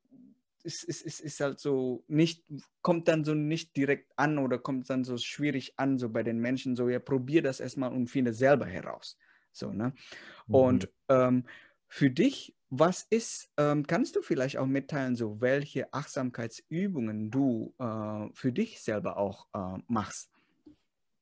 ist, 0.63 0.83
ist, 0.83 1.03
ist, 1.03 1.19
ist 1.19 1.39
halt 1.39 1.59
so 1.59 2.03
nicht, 2.07 2.43
kommt 2.81 3.07
dann 3.07 3.23
so 3.23 3.35
nicht 3.35 3.77
direkt 3.77 4.11
an 4.15 4.39
oder 4.39 4.57
kommt 4.57 4.89
dann 4.89 5.03
so 5.03 5.19
schwierig 5.19 5.77
an, 5.77 5.99
so 5.99 6.09
bei 6.09 6.23
den 6.23 6.39
Menschen, 6.39 6.75
so 6.75 6.89
ja, 6.89 6.97
probier 6.97 7.43
das 7.43 7.59
erstmal 7.59 7.91
und 7.93 8.07
finde 8.07 8.33
selber 8.33 8.65
heraus. 8.65 9.15
So, 9.51 9.71
ne? 9.71 9.93
Mhm. 10.47 10.53
Und 10.55 10.89
ähm, 11.09 11.45
für 11.87 12.09
dich, 12.09 12.55
was 12.71 13.03
ist, 13.03 13.51
ähm, 13.57 13.85
kannst 13.85 14.15
du 14.15 14.23
vielleicht 14.23 14.57
auch 14.57 14.65
mitteilen, 14.65 15.15
so 15.15 15.41
welche 15.41 15.93
Achtsamkeitsübungen 15.93 17.29
du 17.29 17.75
äh, 17.77 18.29
für 18.33 18.51
dich 18.51 18.81
selber 18.81 19.17
auch 19.17 19.45
äh, 19.53 19.79
machst? 19.85 20.36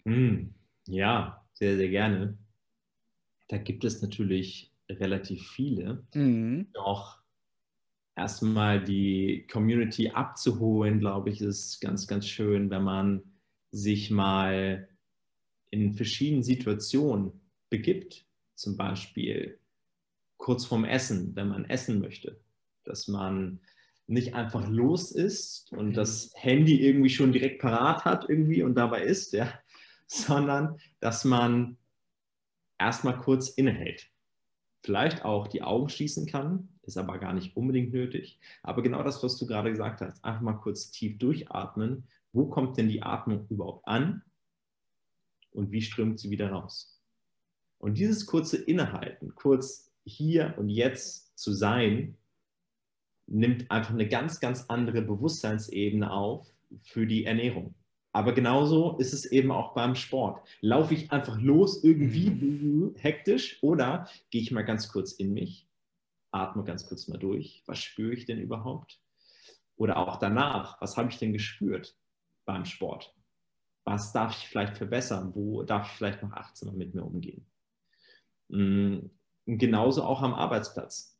Mhm. 0.05 0.53
Ja, 0.87 1.43
sehr, 1.53 1.75
sehr 1.77 1.89
gerne. 1.89 2.37
Da 3.49 3.57
gibt 3.57 3.83
es 3.83 4.01
natürlich 4.01 4.71
relativ 4.89 5.47
viele. 5.49 6.03
Mhm. 6.13 6.67
Doch 6.73 7.19
erstmal 8.15 8.83
die 8.83 9.47
Community 9.51 10.09
abzuholen, 10.11 10.99
glaube 10.99 11.29
ich, 11.31 11.41
ist 11.41 11.81
ganz, 11.81 12.07
ganz 12.07 12.27
schön, 12.27 12.69
wenn 12.69 12.83
man 12.83 13.23
sich 13.71 14.11
mal 14.11 14.89
in 15.71 15.93
verschiedenen 15.93 16.43
Situationen 16.43 17.33
begibt. 17.69 18.25
Zum 18.55 18.77
Beispiel 18.77 19.59
kurz 20.37 20.65
vorm 20.65 20.85
Essen, 20.85 21.35
wenn 21.35 21.49
man 21.49 21.65
essen 21.65 21.99
möchte. 22.01 22.39
Dass 22.85 23.07
man 23.07 23.59
nicht 24.07 24.35
einfach 24.35 24.69
los 24.69 25.11
ist 25.11 25.71
und 25.73 25.93
das 25.95 26.31
Handy 26.35 26.81
irgendwie 26.85 27.09
schon 27.09 27.31
direkt 27.33 27.61
parat 27.61 28.05
hat 28.05 28.29
irgendwie 28.29 28.63
und 28.63 28.75
dabei 28.75 29.03
ist, 29.03 29.33
ja, 29.33 29.51
sondern 30.25 30.79
dass 30.99 31.25
man 31.25 31.77
erstmal 32.77 33.17
kurz 33.17 33.49
innehält 33.49 34.11
vielleicht 34.85 35.25
auch 35.25 35.47
die 35.47 35.63
Augen 35.63 35.89
schließen 35.89 36.27
kann, 36.27 36.69
ist 36.83 36.97
aber 36.97 37.17
gar 37.17 37.33
nicht 37.33 37.57
unbedingt 37.57 37.91
nötig. 37.91 38.39
Aber 38.61 38.83
genau 38.83 39.01
das, 39.01 39.23
was 39.23 39.37
du 39.37 39.47
gerade 39.47 39.71
gesagt 39.71 40.01
hast, 40.01 40.23
einfach 40.23 40.41
mal 40.41 40.53
kurz 40.53 40.91
tief 40.91 41.17
durchatmen. 41.17 42.03
Wo 42.31 42.45
kommt 42.47 42.77
denn 42.77 42.87
die 42.87 43.01
Atmung 43.01 43.47
überhaupt 43.49 43.87
an 43.87 44.21
und 45.51 45.71
wie 45.71 45.81
strömt 45.81 46.19
sie 46.19 46.29
wieder 46.29 46.51
raus? 46.51 47.01
Und 47.79 47.97
dieses 47.97 48.25
kurze 48.25 48.57
Innehalten, 48.57 49.33
kurz 49.33 49.91
hier 50.05 50.53
und 50.57 50.69
jetzt 50.69 51.37
zu 51.37 51.51
sein, 51.51 52.15
nimmt 53.25 53.71
einfach 53.71 53.93
eine 53.93 54.07
ganz, 54.07 54.39
ganz 54.39 54.65
andere 54.67 55.01
Bewusstseinsebene 55.01 56.11
auf 56.11 56.47
für 56.83 57.07
die 57.07 57.25
Ernährung. 57.25 57.73
Aber 58.15 58.31
genauso 58.31 58.97
ist 58.97 59.11
es 59.11 59.25
eben 59.25 59.51
auch 59.51 59.73
beim 59.73 59.93
Sport. 59.93 60.41
Laufe 60.61 60.93
ich 60.93 61.11
einfach 61.11 61.37
los 61.37 61.83
irgendwie 61.83 62.29
mhm. 62.29 62.95
hektisch 62.95 63.61
oder 63.61 64.07
gehe 64.29 64.41
ich 64.41 64.51
mal 64.51 64.63
ganz 64.63 64.87
kurz 64.87 65.11
in 65.11 65.33
mich, 65.33 65.67
atme 66.31 66.63
ganz 66.63 66.87
kurz 66.87 67.09
mal 67.09 67.17
durch. 67.17 67.61
Was 67.65 67.79
spüre 67.79 68.13
ich 68.13 68.25
denn 68.25 68.39
überhaupt? 68.39 69.01
Oder 69.75 69.97
auch 69.97 70.15
danach, 70.15 70.79
was 70.79 70.95
habe 70.95 71.09
ich 71.09 71.17
denn 71.17 71.33
gespürt 71.33 71.97
beim 72.45 72.63
Sport? 72.63 73.13
Was 73.83 74.13
darf 74.13 74.31
ich 74.37 74.47
vielleicht 74.47 74.77
verbessern? 74.77 75.35
Wo 75.35 75.63
darf 75.63 75.91
ich 75.91 75.97
vielleicht 75.97 76.23
noch 76.23 76.31
achtsamer 76.31 76.71
mit 76.71 76.95
mir 76.95 77.03
umgehen? 77.03 77.45
Und 78.47 79.11
mm, 79.45 79.57
genauso 79.57 80.03
auch 80.03 80.21
am 80.21 80.33
Arbeitsplatz. 80.33 81.19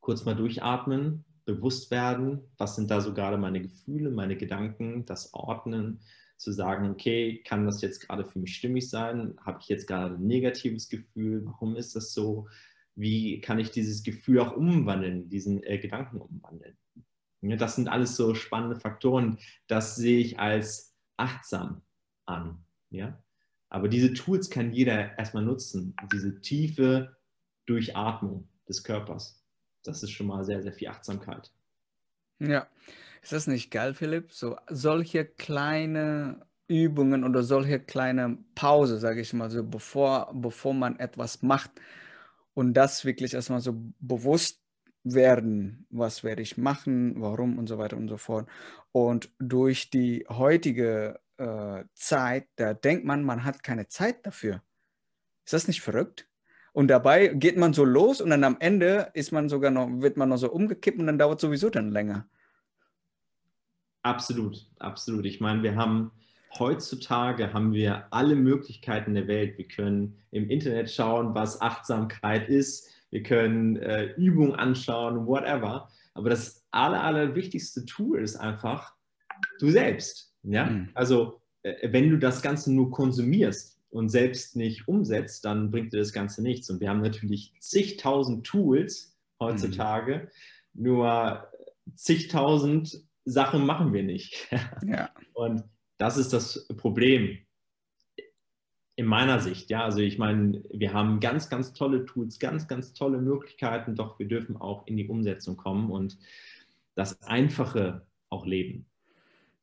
Kurz 0.00 0.22
mal 0.26 0.36
durchatmen, 0.36 1.24
bewusst 1.46 1.90
werden, 1.90 2.42
was 2.58 2.76
sind 2.76 2.90
da 2.90 3.00
so 3.00 3.14
gerade 3.14 3.38
meine 3.38 3.62
Gefühle, 3.62 4.10
meine 4.10 4.36
Gedanken, 4.36 5.06
das 5.06 5.32
Ordnen, 5.32 6.00
zu 6.36 6.52
sagen, 6.52 6.90
okay, 6.90 7.42
kann 7.44 7.64
das 7.64 7.80
jetzt 7.80 8.00
gerade 8.00 8.24
für 8.24 8.38
mich 8.38 8.56
stimmig 8.56 8.90
sein? 8.90 9.34
Habe 9.44 9.58
ich 9.62 9.68
jetzt 9.68 9.86
gerade 9.86 10.16
ein 10.16 10.26
negatives 10.26 10.88
Gefühl? 10.88 11.46
Warum 11.46 11.76
ist 11.76 11.96
das 11.96 12.12
so? 12.12 12.48
Wie 12.94 13.40
kann 13.40 13.58
ich 13.58 13.70
dieses 13.70 14.02
Gefühl 14.02 14.40
auch 14.40 14.54
umwandeln, 14.54 15.28
diesen 15.28 15.62
äh, 15.62 15.78
Gedanken 15.78 16.20
umwandeln? 16.20 16.76
Ja, 17.40 17.56
das 17.56 17.76
sind 17.76 17.88
alles 17.88 18.16
so 18.16 18.34
spannende 18.34 18.76
Faktoren. 18.78 19.38
Das 19.66 19.96
sehe 19.96 20.18
ich 20.18 20.38
als 20.38 20.94
achtsam 21.16 21.82
an. 22.26 22.64
Ja? 22.90 23.22
Aber 23.68 23.88
diese 23.88 24.12
Tools 24.12 24.50
kann 24.50 24.72
jeder 24.72 25.18
erstmal 25.18 25.44
nutzen. 25.44 25.94
Diese 26.12 26.40
tiefe 26.40 27.16
Durchatmung 27.66 28.48
des 28.68 28.82
Körpers 28.84 29.45
das 29.86 30.02
ist 30.02 30.10
schon 30.10 30.26
mal 30.26 30.44
sehr, 30.44 30.62
sehr 30.62 30.72
viel 30.72 30.88
Achtsamkeit. 30.88 31.52
Ja, 32.38 32.68
ist 33.22 33.32
das 33.32 33.46
nicht 33.46 33.70
geil, 33.70 33.94
Philipp? 33.94 34.32
So 34.32 34.56
solche 34.68 35.24
kleine 35.24 36.46
Übungen 36.68 37.24
oder 37.24 37.42
solche 37.42 37.80
kleine 37.80 38.38
Pause, 38.54 38.98
sage 38.98 39.20
ich 39.20 39.32
mal 39.32 39.50
so, 39.50 39.64
bevor, 39.64 40.32
bevor 40.34 40.74
man 40.74 40.98
etwas 40.98 41.42
macht 41.42 41.70
und 42.54 42.74
das 42.74 43.04
wirklich 43.04 43.34
erstmal 43.34 43.60
so 43.60 43.74
bewusst 44.00 44.62
werden, 45.04 45.86
was 45.90 46.24
werde 46.24 46.42
ich 46.42 46.58
machen, 46.58 47.20
warum 47.20 47.58
und 47.58 47.68
so 47.68 47.78
weiter 47.78 47.96
und 47.96 48.08
so 48.08 48.16
fort. 48.16 48.48
Und 48.92 49.30
durch 49.38 49.90
die 49.90 50.26
heutige 50.28 51.20
äh, 51.38 51.84
Zeit, 51.94 52.48
da 52.56 52.74
denkt 52.74 53.04
man, 53.04 53.24
man 53.24 53.44
hat 53.44 53.62
keine 53.62 53.88
Zeit 53.88 54.26
dafür. 54.26 54.62
Ist 55.44 55.52
das 55.52 55.68
nicht 55.68 55.80
verrückt? 55.82 56.28
Und 56.76 56.88
dabei 56.88 57.28
geht 57.28 57.56
man 57.56 57.72
so 57.72 57.86
los 57.86 58.20
und 58.20 58.28
dann 58.28 58.44
am 58.44 58.58
Ende 58.60 59.10
ist 59.14 59.32
man 59.32 59.48
sogar 59.48 59.70
noch, 59.70 59.88
wird 60.02 60.18
man 60.18 60.28
noch 60.28 60.36
so 60.36 60.52
umgekippt 60.52 60.98
und 60.98 61.06
dann 61.06 61.16
dauert 61.16 61.40
sowieso 61.40 61.70
dann 61.70 61.90
länger. 61.90 62.28
Absolut, 64.02 64.68
absolut. 64.78 65.24
Ich 65.24 65.40
meine, 65.40 65.62
wir 65.62 65.74
haben 65.74 66.10
heutzutage 66.58 67.54
haben 67.54 67.72
wir 67.72 68.06
alle 68.10 68.36
Möglichkeiten 68.36 69.14
der 69.14 69.26
Welt. 69.26 69.56
Wir 69.56 69.66
können 69.66 70.18
im 70.32 70.50
Internet 70.50 70.90
schauen, 70.90 71.34
was 71.34 71.62
Achtsamkeit 71.62 72.46
ist. 72.50 72.90
Wir 73.08 73.22
können 73.22 73.76
äh, 73.76 74.12
Übungen 74.16 74.54
anschauen, 74.54 75.26
whatever. 75.26 75.88
Aber 76.12 76.28
das 76.28 76.62
aller, 76.72 77.02
aller 77.02 77.34
wichtigste 77.34 77.86
Tool 77.86 78.20
ist 78.20 78.36
einfach 78.36 78.94
du 79.60 79.70
selbst. 79.70 80.34
Ja? 80.42 80.66
Mhm. 80.66 80.90
Also, 80.92 81.40
äh, 81.62 81.90
wenn 81.90 82.10
du 82.10 82.18
das 82.18 82.42
Ganze 82.42 82.70
nur 82.70 82.90
konsumierst, 82.90 83.75
und 83.96 84.10
selbst 84.10 84.56
nicht 84.56 84.88
umsetzt, 84.88 85.46
dann 85.46 85.70
bringt 85.70 85.94
dir 85.94 85.98
das 85.98 86.12
Ganze 86.12 86.42
nichts. 86.42 86.68
Und 86.68 86.80
wir 86.80 86.90
haben 86.90 87.00
natürlich 87.00 87.54
zigtausend 87.60 88.46
Tools 88.46 89.16
heutzutage, 89.40 90.28
mhm. 90.74 90.82
nur 90.82 91.48
zigtausend 91.94 93.02
Sachen 93.24 93.64
machen 93.64 93.94
wir 93.94 94.02
nicht. 94.02 94.48
Ja. 94.86 95.08
Und 95.32 95.64
das 95.96 96.18
ist 96.18 96.34
das 96.34 96.68
Problem 96.76 97.38
in 98.96 99.06
meiner 99.06 99.40
Sicht. 99.40 99.70
Ja, 99.70 99.84
also 99.84 100.00
ich 100.00 100.18
meine, 100.18 100.62
wir 100.70 100.92
haben 100.92 101.18
ganz, 101.18 101.48
ganz 101.48 101.72
tolle 101.72 102.04
Tools, 102.04 102.38
ganz, 102.38 102.68
ganz 102.68 102.92
tolle 102.92 103.18
Möglichkeiten, 103.18 103.94
doch 103.94 104.18
wir 104.18 104.28
dürfen 104.28 104.58
auch 104.58 104.86
in 104.86 104.98
die 104.98 105.08
Umsetzung 105.08 105.56
kommen 105.56 105.90
und 105.90 106.18
das 106.94 107.22
Einfache 107.22 108.06
auch 108.28 108.44
leben. 108.44 108.84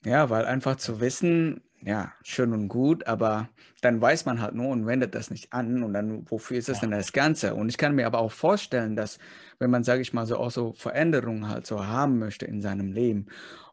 Ja, 0.04 0.32
weil 0.32 0.46
einfach 0.46 0.78
zu 0.78 1.00
wissen, 1.00 1.62
ja, 1.86 2.14
schön 2.24 2.54
und 2.54 2.70
gut, 2.70 3.08
aber 3.08 3.50
dann 3.82 4.00
weiß 4.00 4.26
man 4.26 4.42
halt 4.42 4.56
nur 4.56 4.70
und 4.70 4.86
wendet 4.86 5.16
das 5.16 5.30
nicht 5.30 5.52
an 5.52 5.84
und 5.84 5.94
dann, 5.94 6.30
wofür 6.30 6.58
ist 6.58 6.70
das 6.70 6.78
ja. 6.78 6.82
denn 6.82 6.92
das 6.92 7.12
Ganze? 7.12 7.56
Und 7.56 7.70
ich 7.70 7.78
kann 7.78 7.96
mir 7.96 8.08
aber 8.08 8.20
auch 8.20 8.32
vorstellen, 8.32 8.96
dass, 8.96 9.20
wenn 9.60 9.70
man, 9.70 9.84
sage 9.84 10.02
ich 10.02 10.14
mal, 10.14 10.26
so 10.26 10.38
auch 10.38 10.52
so 10.52 10.74
Veränderungen 10.74 11.50
halt 11.50 11.68
so 11.68 11.86
haben 11.86 12.20
möchte 12.20 12.46
in 12.46 12.62
seinem 12.62 12.92
Leben 12.94 13.28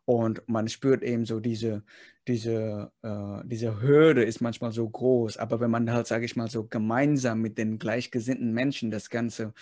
und 0.05 0.43
man 0.49 0.69
spürt 0.69 1.03
eben 1.03 1.25
so 1.25 1.41
diese, 1.41 1.85
diese, 2.29 2.93
äh, 3.03 3.43
diese 3.47 3.81
Hürde 3.81 4.25
ist 4.25 4.41
manchmal 4.41 4.73
so 4.73 4.89
groß, 4.89 5.37
aber 5.37 5.61
wenn 5.61 5.71
man 5.71 5.91
halt, 5.93 6.07
sage 6.07 6.25
ich 6.25 6.37
mal, 6.37 6.49
so 6.51 6.67
gemeinsam 6.67 7.41
mit 7.41 7.59
den 7.59 7.79
gleichgesinnten 7.79 8.53
Menschen 8.53 8.91
das 8.91 9.11
Ganze 9.11 9.55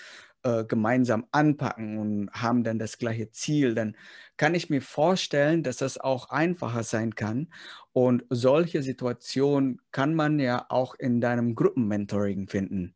äh, 0.43 0.65
gemeinsam 0.65 1.27
anpacken 1.33 1.99
und 1.99 2.31
haben 2.33 2.65
dann 2.65 2.79
das 2.79 2.99
gleiche 2.99 3.31
Ziel, 3.31 3.75
dann 3.75 3.97
kann 4.37 4.55
ich 4.55 4.71
mir 4.71 4.83
vorstellen, 4.83 5.63
dass 5.63 5.79
das 5.79 5.99
auch 5.99 6.31
einfacher 6.31 6.83
sein 6.85 7.15
kann. 7.15 7.53
Und 7.93 8.25
solche 8.31 8.83
Situationen 8.83 9.81
kann 9.93 10.15
man 10.15 10.39
ja 10.39 10.67
auch 10.69 10.95
in 10.95 11.21
deinem 11.21 11.55
Gruppenmentoring 11.55 12.49
finden. 12.49 12.95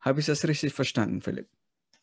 Habe 0.00 0.20
ich 0.20 0.26
das 0.26 0.46
richtig 0.46 0.74
verstanden, 0.74 1.22
Philipp? 1.22 1.48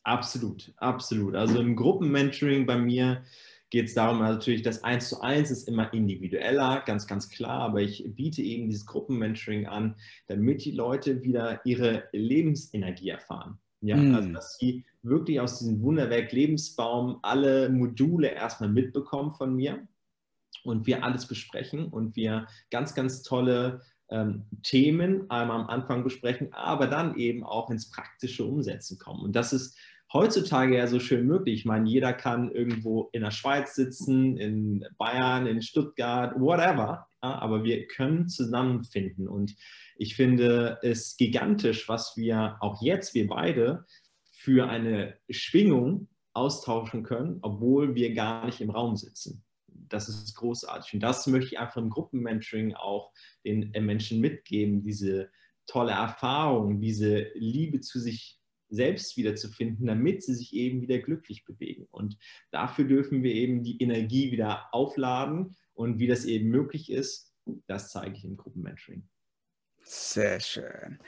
Absolut, 0.03 0.73
absolut. 0.77 1.35
Also 1.35 1.59
im 1.59 1.75
Gruppenmentoring 1.75 2.65
bei 2.65 2.77
mir 2.77 3.23
geht 3.69 3.87
es 3.87 3.93
darum, 3.93 4.19
natürlich, 4.19 4.61
das 4.61 4.83
Eins 4.83 5.09
zu 5.09 5.21
Eins 5.21 5.51
ist 5.51 5.67
immer 5.67 5.93
individueller, 5.93 6.81
ganz, 6.85 7.07
ganz 7.07 7.29
klar, 7.29 7.61
aber 7.61 7.81
ich 7.81 8.03
biete 8.15 8.41
eben 8.41 8.69
dieses 8.69 8.85
Gruppenmentoring 8.85 9.67
an, 9.67 9.95
damit 10.27 10.65
die 10.65 10.71
Leute 10.71 11.23
wieder 11.23 11.61
ihre 11.65 12.05
Lebensenergie 12.11 13.09
erfahren. 13.09 13.59
Ja, 13.81 13.95
mm. 13.95 14.15
also 14.15 14.29
dass 14.33 14.57
sie 14.57 14.85
wirklich 15.03 15.39
aus 15.39 15.59
diesem 15.59 15.81
Wunderwerk 15.81 16.31
Lebensbaum 16.31 17.19
alle 17.21 17.69
Module 17.69 18.29
erstmal 18.29 18.69
mitbekommen 18.69 19.33
von 19.33 19.55
mir 19.55 19.87
und 20.63 20.85
wir 20.87 21.03
alles 21.03 21.27
besprechen 21.27 21.87
und 21.87 22.15
wir 22.15 22.47
ganz, 22.71 22.93
ganz 22.93 23.23
tolle 23.23 23.81
ähm, 24.09 24.45
Themen 24.63 25.29
einmal 25.29 25.61
am 25.61 25.67
Anfang 25.67 26.03
besprechen, 26.03 26.51
aber 26.51 26.87
dann 26.87 27.15
eben 27.15 27.43
auch 27.43 27.69
ins 27.69 27.89
praktische 27.89 28.43
Umsetzen 28.43 28.97
kommen. 28.97 29.21
Und 29.21 29.35
das 29.35 29.53
ist 29.53 29.77
heutzutage 30.11 30.77
ja 30.77 30.87
so 30.87 30.99
schön 30.99 31.25
möglich. 31.25 31.59
Ich 31.59 31.65
meine, 31.65 31.89
jeder 31.89 32.13
kann 32.13 32.51
irgendwo 32.51 33.09
in 33.11 33.21
der 33.21 33.31
Schweiz 33.31 33.75
sitzen, 33.75 34.37
in 34.37 34.85
Bayern, 34.97 35.45
in 35.45 35.61
Stuttgart, 35.61 36.39
whatever. 36.39 37.07
Ja, 37.21 37.39
aber 37.39 37.63
wir 37.63 37.87
können 37.87 38.29
zusammenfinden. 38.29 39.27
Und 39.27 39.55
ich 39.97 40.15
finde 40.15 40.79
es 40.81 41.17
gigantisch, 41.17 41.89
was 41.89 42.15
wir 42.15 42.57
auch 42.61 42.81
jetzt, 42.81 43.13
wir 43.13 43.27
beide, 43.27 43.85
für 44.31 44.69
eine 44.69 45.17
Schwingung 45.29 46.07
austauschen 46.33 47.03
können, 47.03 47.39
obwohl 47.41 47.93
wir 47.95 48.13
gar 48.13 48.45
nicht 48.45 48.61
im 48.61 48.69
Raum 48.69 48.95
sitzen. 48.95 49.43
Das 49.67 50.07
ist 50.07 50.33
großartig. 50.35 50.93
Und 50.93 50.99
das 51.01 51.27
möchte 51.27 51.53
ich 51.53 51.59
einfach 51.59 51.77
im 51.77 51.89
Gruppenmentoring 51.89 52.73
auch 52.73 53.11
den 53.43 53.71
Menschen 53.71 54.21
mitgeben, 54.21 54.81
diese 54.81 55.29
tolle 55.67 55.91
Erfahrung, 55.91 56.79
diese 56.79 57.27
Liebe 57.35 57.81
zu 57.81 57.99
sich 57.99 58.38
selbst 58.69 59.17
wiederzufinden, 59.17 59.87
damit 59.87 60.23
sie 60.23 60.33
sich 60.33 60.53
eben 60.53 60.81
wieder 60.81 60.99
glücklich 60.99 61.45
bewegen. 61.45 61.87
Und 61.91 62.17
dafür 62.51 62.85
dürfen 62.85 63.23
wir 63.23 63.33
eben 63.33 63.63
die 63.63 63.81
Energie 63.81 64.31
wieder 64.31 64.73
aufladen. 64.73 65.55
Und 65.73 65.99
wie 65.99 66.07
das 66.07 66.25
eben 66.25 66.49
möglich 66.49 66.91
ist, 66.91 67.33
das 67.67 67.89
zeige 67.89 68.15
ich 68.15 68.25
im 68.25 68.37
Gruppenmentoring. 68.37 69.07
Sehr 69.83 70.39
schön. 70.39 70.99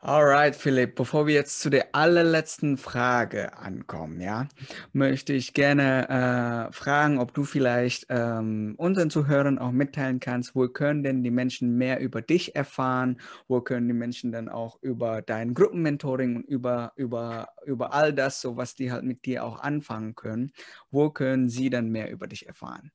Alright, 0.00 0.54
Philipp, 0.54 0.94
bevor 0.94 1.26
wir 1.26 1.34
jetzt 1.34 1.58
zu 1.60 1.70
der 1.70 1.92
allerletzten 1.92 2.76
Frage 2.76 3.58
ankommen, 3.58 4.20
ja, 4.20 4.46
möchte 4.92 5.32
ich 5.32 5.54
gerne 5.54 6.68
äh, 6.68 6.72
fragen, 6.72 7.18
ob 7.18 7.34
du 7.34 7.42
vielleicht 7.42 8.06
ähm, 8.08 8.76
unseren 8.78 9.10
Zuhörern 9.10 9.58
auch 9.58 9.72
mitteilen 9.72 10.20
kannst, 10.20 10.54
wo 10.54 10.68
können 10.68 11.02
denn 11.02 11.24
die 11.24 11.32
Menschen 11.32 11.76
mehr 11.78 11.98
über 11.98 12.22
dich 12.22 12.54
erfahren, 12.54 13.20
wo 13.48 13.60
können 13.60 13.88
die 13.88 13.94
Menschen 13.94 14.30
dann 14.30 14.48
auch 14.48 14.80
über 14.82 15.20
dein 15.20 15.52
Gruppenmentoring 15.52 16.36
und 16.36 16.44
über, 16.44 16.92
über, 16.94 17.48
über 17.66 17.92
all 17.92 18.12
das, 18.12 18.40
so 18.40 18.56
was 18.56 18.76
die 18.76 18.92
halt 18.92 19.02
mit 19.02 19.26
dir 19.26 19.44
auch 19.44 19.58
anfangen 19.58 20.14
können, 20.14 20.52
wo 20.92 21.10
können 21.10 21.48
sie 21.48 21.70
dann 21.70 21.88
mehr 21.90 22.08
über 22.12 22.28
dich 22.28 22.46
erfahren? 22.46 22.92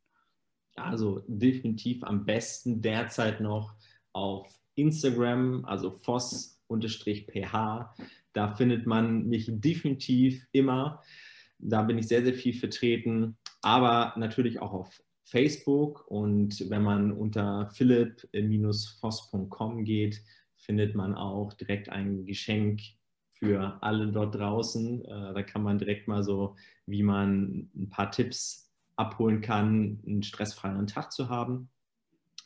Also 0.77 1.21
definitiv 1.27 2.01
am 2.05 2.25
besten 2.25 2.81
derzeit 2.81 3.41
noch 3.41 3.75
auf 4.13 4.47
Instagram, 4.75 5.65
also 5.65 5.99
Voss 6.01 6.62
ph. 6.69 7.89
Da 8.33 8.55
findet 8.55 8.85
man 8.85 9.27
mich 9.27 9.47
definitiv 9.49 10.45
immer. 10.51 11.01
Da 11.59 11.83
bin 11.83 11.97
ich 11.97 12.07
sehr, 12.07 12.23
sehr 12.23 12.33
viel 12.33 12.53
vertreten, 12.53 13.37
aber 13.61 14.13
natürlich 14.17 14.61
auch 14.61 14.73
auf 14.73 15.01
Facebook. 15.23 16.05
Und 16.07 16.69
wenn 16.69 16.83
man 16.83 17.11
unter 17.11 17.69
philipp-voss.com 17.71 19.83
geht, 19.83 20.21
findet 20.57 20.95
man 20.95 21.15
auch 21.15 21.53
direkt 21.53 21.89
ein 21.89 22.25
Geschenk 22.25 22.81
für 23.31 23.77
alle 23.81 24.07
dort 24.07 24.35
draußen. 24.35 25.05
Äh, 25.05 25.33
da 25.33 25.43
kann 25.43 25.63
man 25.63 25.77
direkt 25.77 26.07
mal 26.07 26.23
so, 26.23 26.55
wie 26.85 27.03
man 27.03 27.69
ein 27.75 27.89
paar 27.89 28.09
Tipps 28.11 28.71
abholen 28.95 29.41
kann, 29.41 29.99
einen 30.05 30.23
stressfreien 30.23 30.87
Tag 30.87 31.11
zu 31.11 31.27
haben. 31.29 31.69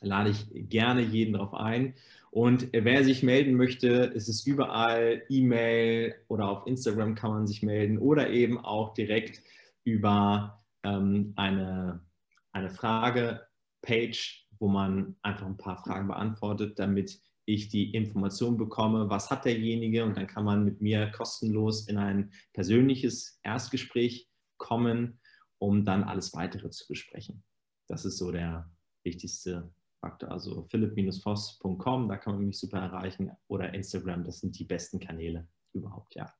Lade 0.00 0.30
ich 0.30 0.46
gerne 0.52 1.02
jeden 1.02 1.34
darauf 1.34 1.54
ein. 1.54 1.94
Und 2.30 2.68
wer 2.72 3.04
sich 3.04 3.22
melden 3.22 3.54
möchte, 3.54 3.88
ist 3.88 4.28
es 4.28 4.46
überall 4.46 5.22
E-Mail 5.28 6.14
oder 6.28 6.48
auf 6.48 6.66
Instagram 6.66 7.14
kann 7.14 7.30
man 7.30 7.46
sich 7.46 7.62
melden 7.62 7.98
oder 7.98 8.30
eben 8.30 8.58
auch 8.58 8.94
direkt 8.94 9.42
über 9.84 10.62
ähm, 10.82 11.32
eine, 11.36 12.04
eine 12.52 12.70
Frage-Page, 12.70 14.46
wo 14.58 14.68
man 14.68 15.16
einfach 15.22 15.46
ein 15.46 15.56
paar 15.56 15.78
Fragen 15.78 16.08
beantwortet, 16.08 16.78
damit 16.78 17.20
ich 17.46 17.68
die 17.68 17.92
Information 17.94 18.58
bekomme, 18.58 19.08
was 19.08 19.30
hat 19.30 19.46
derjenige 19.46 20.04
und 20.04 20.18
dann 20.18 20.26
kann 20.26 20.44
man 20.44 20.64
mit 20.64 20.82
mir 20.82 21.10
kostenlos 21.10 21.88
in 21.88 21.96
ein 21.96 22.30
persönliches 22.52 23.40
Erstgespräch 23.42 24.28
kommen, 24.58 25.18
um 25.56 25.86
dann 25.86 26.04
alles 26.04 26.34
weitere 26.34 26.68
zu 26.68 26.86
besprechen. 26.88 27.42
Das 27.86 28.04
ist 28.04 28.18
so 28.18 28.30
der 28.32 28.70
wichtigste 29.02 29.72
Faktor. 30.00 30.30
Also 30.30 30.66
philipp-voss.com, 30.70 32.08
da 32.08 32.16
kann 32.16 32.34
man 32.34 32.46
mich 32.46 32.58
super 32.58 32.78
erreichen 32.78 33.30
oder 33.48 33.74
Instagram, 33.74 34.24
das 34.24 34.40
sind 34.40 34.58
die 34.58 34.64
besten 34.64 35.00
Kanäle 35.00 35.46
überhaupt, 35.72 36.14
ja. 36.14 36.32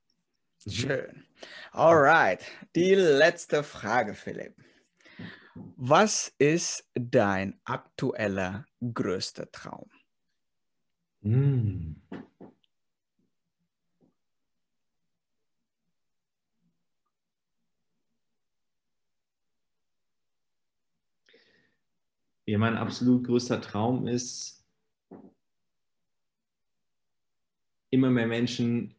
Schön. 0.67 1.25
Alright, 1.71 2.43
die 2.75 2.95
letzte 2.95 3.63
Frage, 3.63 4.13
Philipp. 4.13 4.55
Was 5.55 6.33
ist 6.37 6.89
dein 6.93 7.59
aktueller 7.63 8.65
größter 8.81 9.51
Traum? 9.51 9.89
Mm. 11.21 11.95
Ja, 22.49 22.57
mein 22.57 22.77
absolut 22.77 23.27
größter 23.27 23.61
Traum 23.61 24.07
ist, 24.07 24.65
immer 27.91 28.09
mehr 28.09 28.25
Menschen 28.25 28.95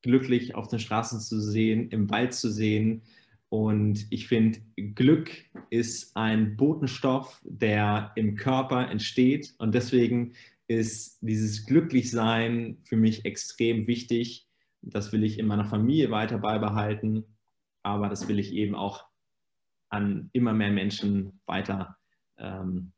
glücklich 0.00 0.54
auf 0.54 0.68
den 0.68 0.78
Straßen 0.78 1.20
zu 1.20 1.42
sehen, 1.42 1.90
im 1.90 2.08
Wald 2.08 2.32
zu 2.32 2.50
sehen. 2.50 3.02
Und 3.50 4.06
ich 4.08 4.28
finde, 4.28 4.60
Glück 4.94 5.30
ist 5.68 6.16
ein 6.16 6.56
Botenstoff, 6.56 7.42
der 7.44 8.12
im 8.14 8.34
Körper 8.36 8.88
entsteht. 8.88 9.54
Und 9.58 9.74
deswegen 9.74 10.32
ist 10.66 11.18
dieses 11.20 11.66
Glücklichsein 11.66 12.78
für 12.84 12.96
mich 12.96 13.26
extrem 13.26 13.88
wichtig. 13.88 14.48
Das 14.80 15.12
will 15.12 15.22
ich 15.22 15.38
in 15.38 15.46
meiner 15.46 15.66
Familie 15.66 16.10
weiter 16.10 16.38
beibehalten, 16.38 17.26
aber 17.82 18.08
das 18.08 18.26
will 18.26 18.38
ich 18.38 18.54
eben 18.54 18.74
auch 18.74 19.04
an 19.90 20.30
immer 20.32 20.54
mehr 20.54 20.70
Menschen 20.70 21.42
weiter 21.44 21.99
ähm, 22.40 22.92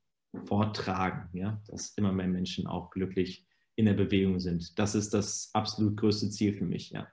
vortragen, 0.47 1.29
ja? 1.33 1.61
dass 1.69 1.91
immer 1.97 2.13
mehr 2.13 2.29
Menschen 2.29 2.67
auch 2.67 2.91
glücklich 2.91 3.47
in 3.77 3.87
der 3.87 3.95
Bewegung 3.95 4.41
sind. 4.41 4.79
Das 4.79 4.95
ist 4.95 5.15
das 5.15 5.51
absolut 5.53 5.97
größte 5.97 6.31
Ziel 6.31 6.55
für 6.55 6.65
mich, 6.65 6.91
ja. 6.91 7.07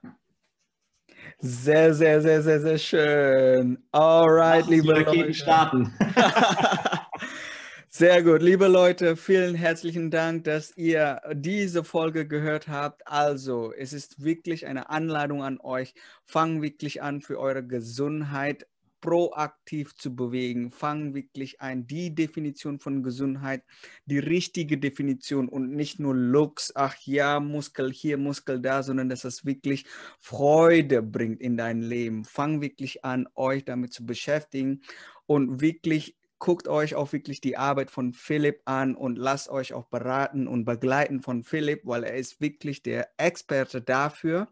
Sehr, 1.38 1.92
sehr, 1.94 2.20
sehr, 2.22 2.42
sehr, 2.42 2.60
sehr 2.60 2.78
schön. 2.78 3.78
Alright, 3.92 4.66
liebe 4.68 4.94
Raketen 4.94 5.34
starten. 5.34 5.92
Sehr 7.92 8.22
gut, 8.22 8.40
liebe 8.40 8.68
Leute, 8.68 9.16
vielen 9.16 9.56
herzlichen 9.56 10.12
Dank, 10.12 10.44
dass 10.44 10.76
ihr 10.76 11.20
diese 11.34 11.82
Folge 11.82 12.28
gehört 12.28 12.68
habt. 12.68 13.06
Also, 13.08 13.72
es 13.72 13.92
ist 13.92 14.22
wirklich 14.22 14.66
eine 14.66 14.90
Anleitung 14.90 15.42
an 15.42 15.58
euch. 15.60 15.92
Fangt 16.24 16.62
wirklich 16.62 17.02
an, 17.02 17.20
für 17.20 17.40
eure 17.40 17.66
Gesundheit 17.66 18.68
proaktiv 19.00 19.94
zu 19.94 20.14
bewegen. 20.14 20.70
Fangen 20.70 21.14
wirklich 21.14 21.60
ein, 21.60 21.86
die 21.86 22.14
Definition 22.14 22.78
von 22.78 23.02
Gesundheit, 23.02 23.62
die 24.06 24.18
richtige 24.18 24.78
Definition 24.78 25.48
und 25.48 25.70
nicht 25.72 26.00
nur 26.00 26.14
Looks, 26.14 26.72
ach 26.74 26.96
ja, 27.04 27.40
Muskel 27.40 27.92
hier, 27.92 28.18
Muskel 28.18 28.60
da, 28.60 28.82
sondern 28.82 29.08
dass 29.08 29.24
es 29.24 29.44
wirklich 29.44 29.86
Freude 30.18 31.02
bringt 31.02 31.40
in 31.40 31.56
dein 31.56 31.82
Leben. 31.82 32.24
Fang 32.24 32.60
wirklich 32.60 33.04
an, 33.04 33.28
euch 33.34 33.64
damit 33.64 33.92
zu 33.92 34.04
beschäftigen 34.06 34.82
und 35.26 35.60
wirklich 35.60 36.16
guckt 36.40 36.68
euch 36.68 36.94
auch 36.94 37.12
wirklich 37.12 37.40
die 37.40 37.56
Arbeit 37.56 37.90
von 37.90 38.14
Philipp 38.14 38.62
an 38.64 38.96
und 38.96 39.16
lasst 39.16 39.50
euch 39.50 39.74
auch 39.74 39.84
beraten 39.84 40.48
und 40.48 40.64
begleiten 40.64 41.22
von 41.22 41.44
Philipp, 41.44 41.82
weil 41.84 42.02
er 42.02 42.16
ist 42.16 42.40
wirklich 42.40 42.82
der 42.82 43.10
Experte 43.18 43.82
dafür. 43.82 44.48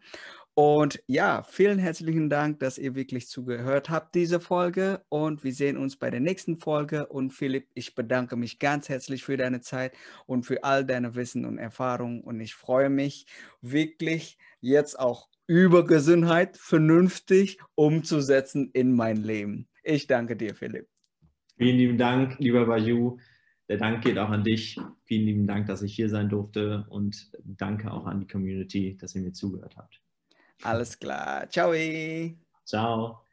Und 0.59 1.01
ja, 1.07 1.45
vielen 1.45 1.79
herzlichen 1.79 2.29
Dank, 2.29 2.59
dass 2.59 2.79
ihr 2.79 2.97
wirklich 2.97 3.29
zugehört 3.29 3.91
habt, 3.91 4.17
diese 4.17 4.41
Folge. 4.41 5.05
Und 5.09 5.45
wir 5.45 5.53
sehen 5.53 5.77
uns 5.77 5.95
bei 5.95 6.11
der 6.11 6.19
nächsten 6.19 6.57
Folge. 6.57 7.07
Und 7.07 7.33
Philipp, 7.33 7.69
ich 7.75 7.95
bedanke 7.95 8.35
mich 8.35 8.59
ganz 8.59 8.89
herzlich 8.89 9.23
für 9.23 9.37
deine 9.37 9.61
Zeit 9.61 9.95
und 10.27 10.47
für 10.47 10.65
all 10.65 10.85
deine 10.85 11.15
Wissen 11.15 11.45
und 11.45 11.59
Erfahrungen. 11.59 12.23
Und 12.23 12.41
ich 12.41 12.55
freue 12.55 12.91
mich 12.91 13.27
wirklich 13.63 14.37
jetzt 14.61 14.99
auch 14.99 15.29
über 15.47 15.85
Gesundheit 15.87 16.57
vernünftig 16.57 17.61
umzusetzen 17.77 18.71
in 18.73 18.97
mein 18.97 19.19
Leben. 19.19 19.69
Ich 19.85 20.09
danke 20.09 20.35
dir, 20.35 20.57
Philipp. 20.57 20.89
Vielen 21.57 21.77
lieben 21.77 21.99
Dank, 21.99 22.37
lieber 22.41 22.67
Bayou. 22.67 23.21
Der 23.69 23.77
Dank 23.77 24.03
geht 24.03 24.19
auch 24.19 24.31
an 24.31 24.43
dich. 24.43 24.77
Vielen 25.05 25.25
lieben 25.25 25.47
Dank, 25.47 25.69
dass 25.69 25.83
ich 25.83 25.95
hier 25.95 26.09
sein 26.09 26.29
durfte. 26.29 26.85
Und 26.89 27.31
danke 27.45 27.93
auch 27.93 28.07
an 28.07 28.19
die 28.19 28.27
Community, 28.27 28.97
dass 28.97 29.15
ihr 29.15 29.23
mir 29.23 29.33
zugehört 29.33 29.77
habt. 29.77 30.03
Alles 30.63 30.99
klar. 30.99 31.49
Ciao. 31.51 31.73
Ciao. 32.65 33.28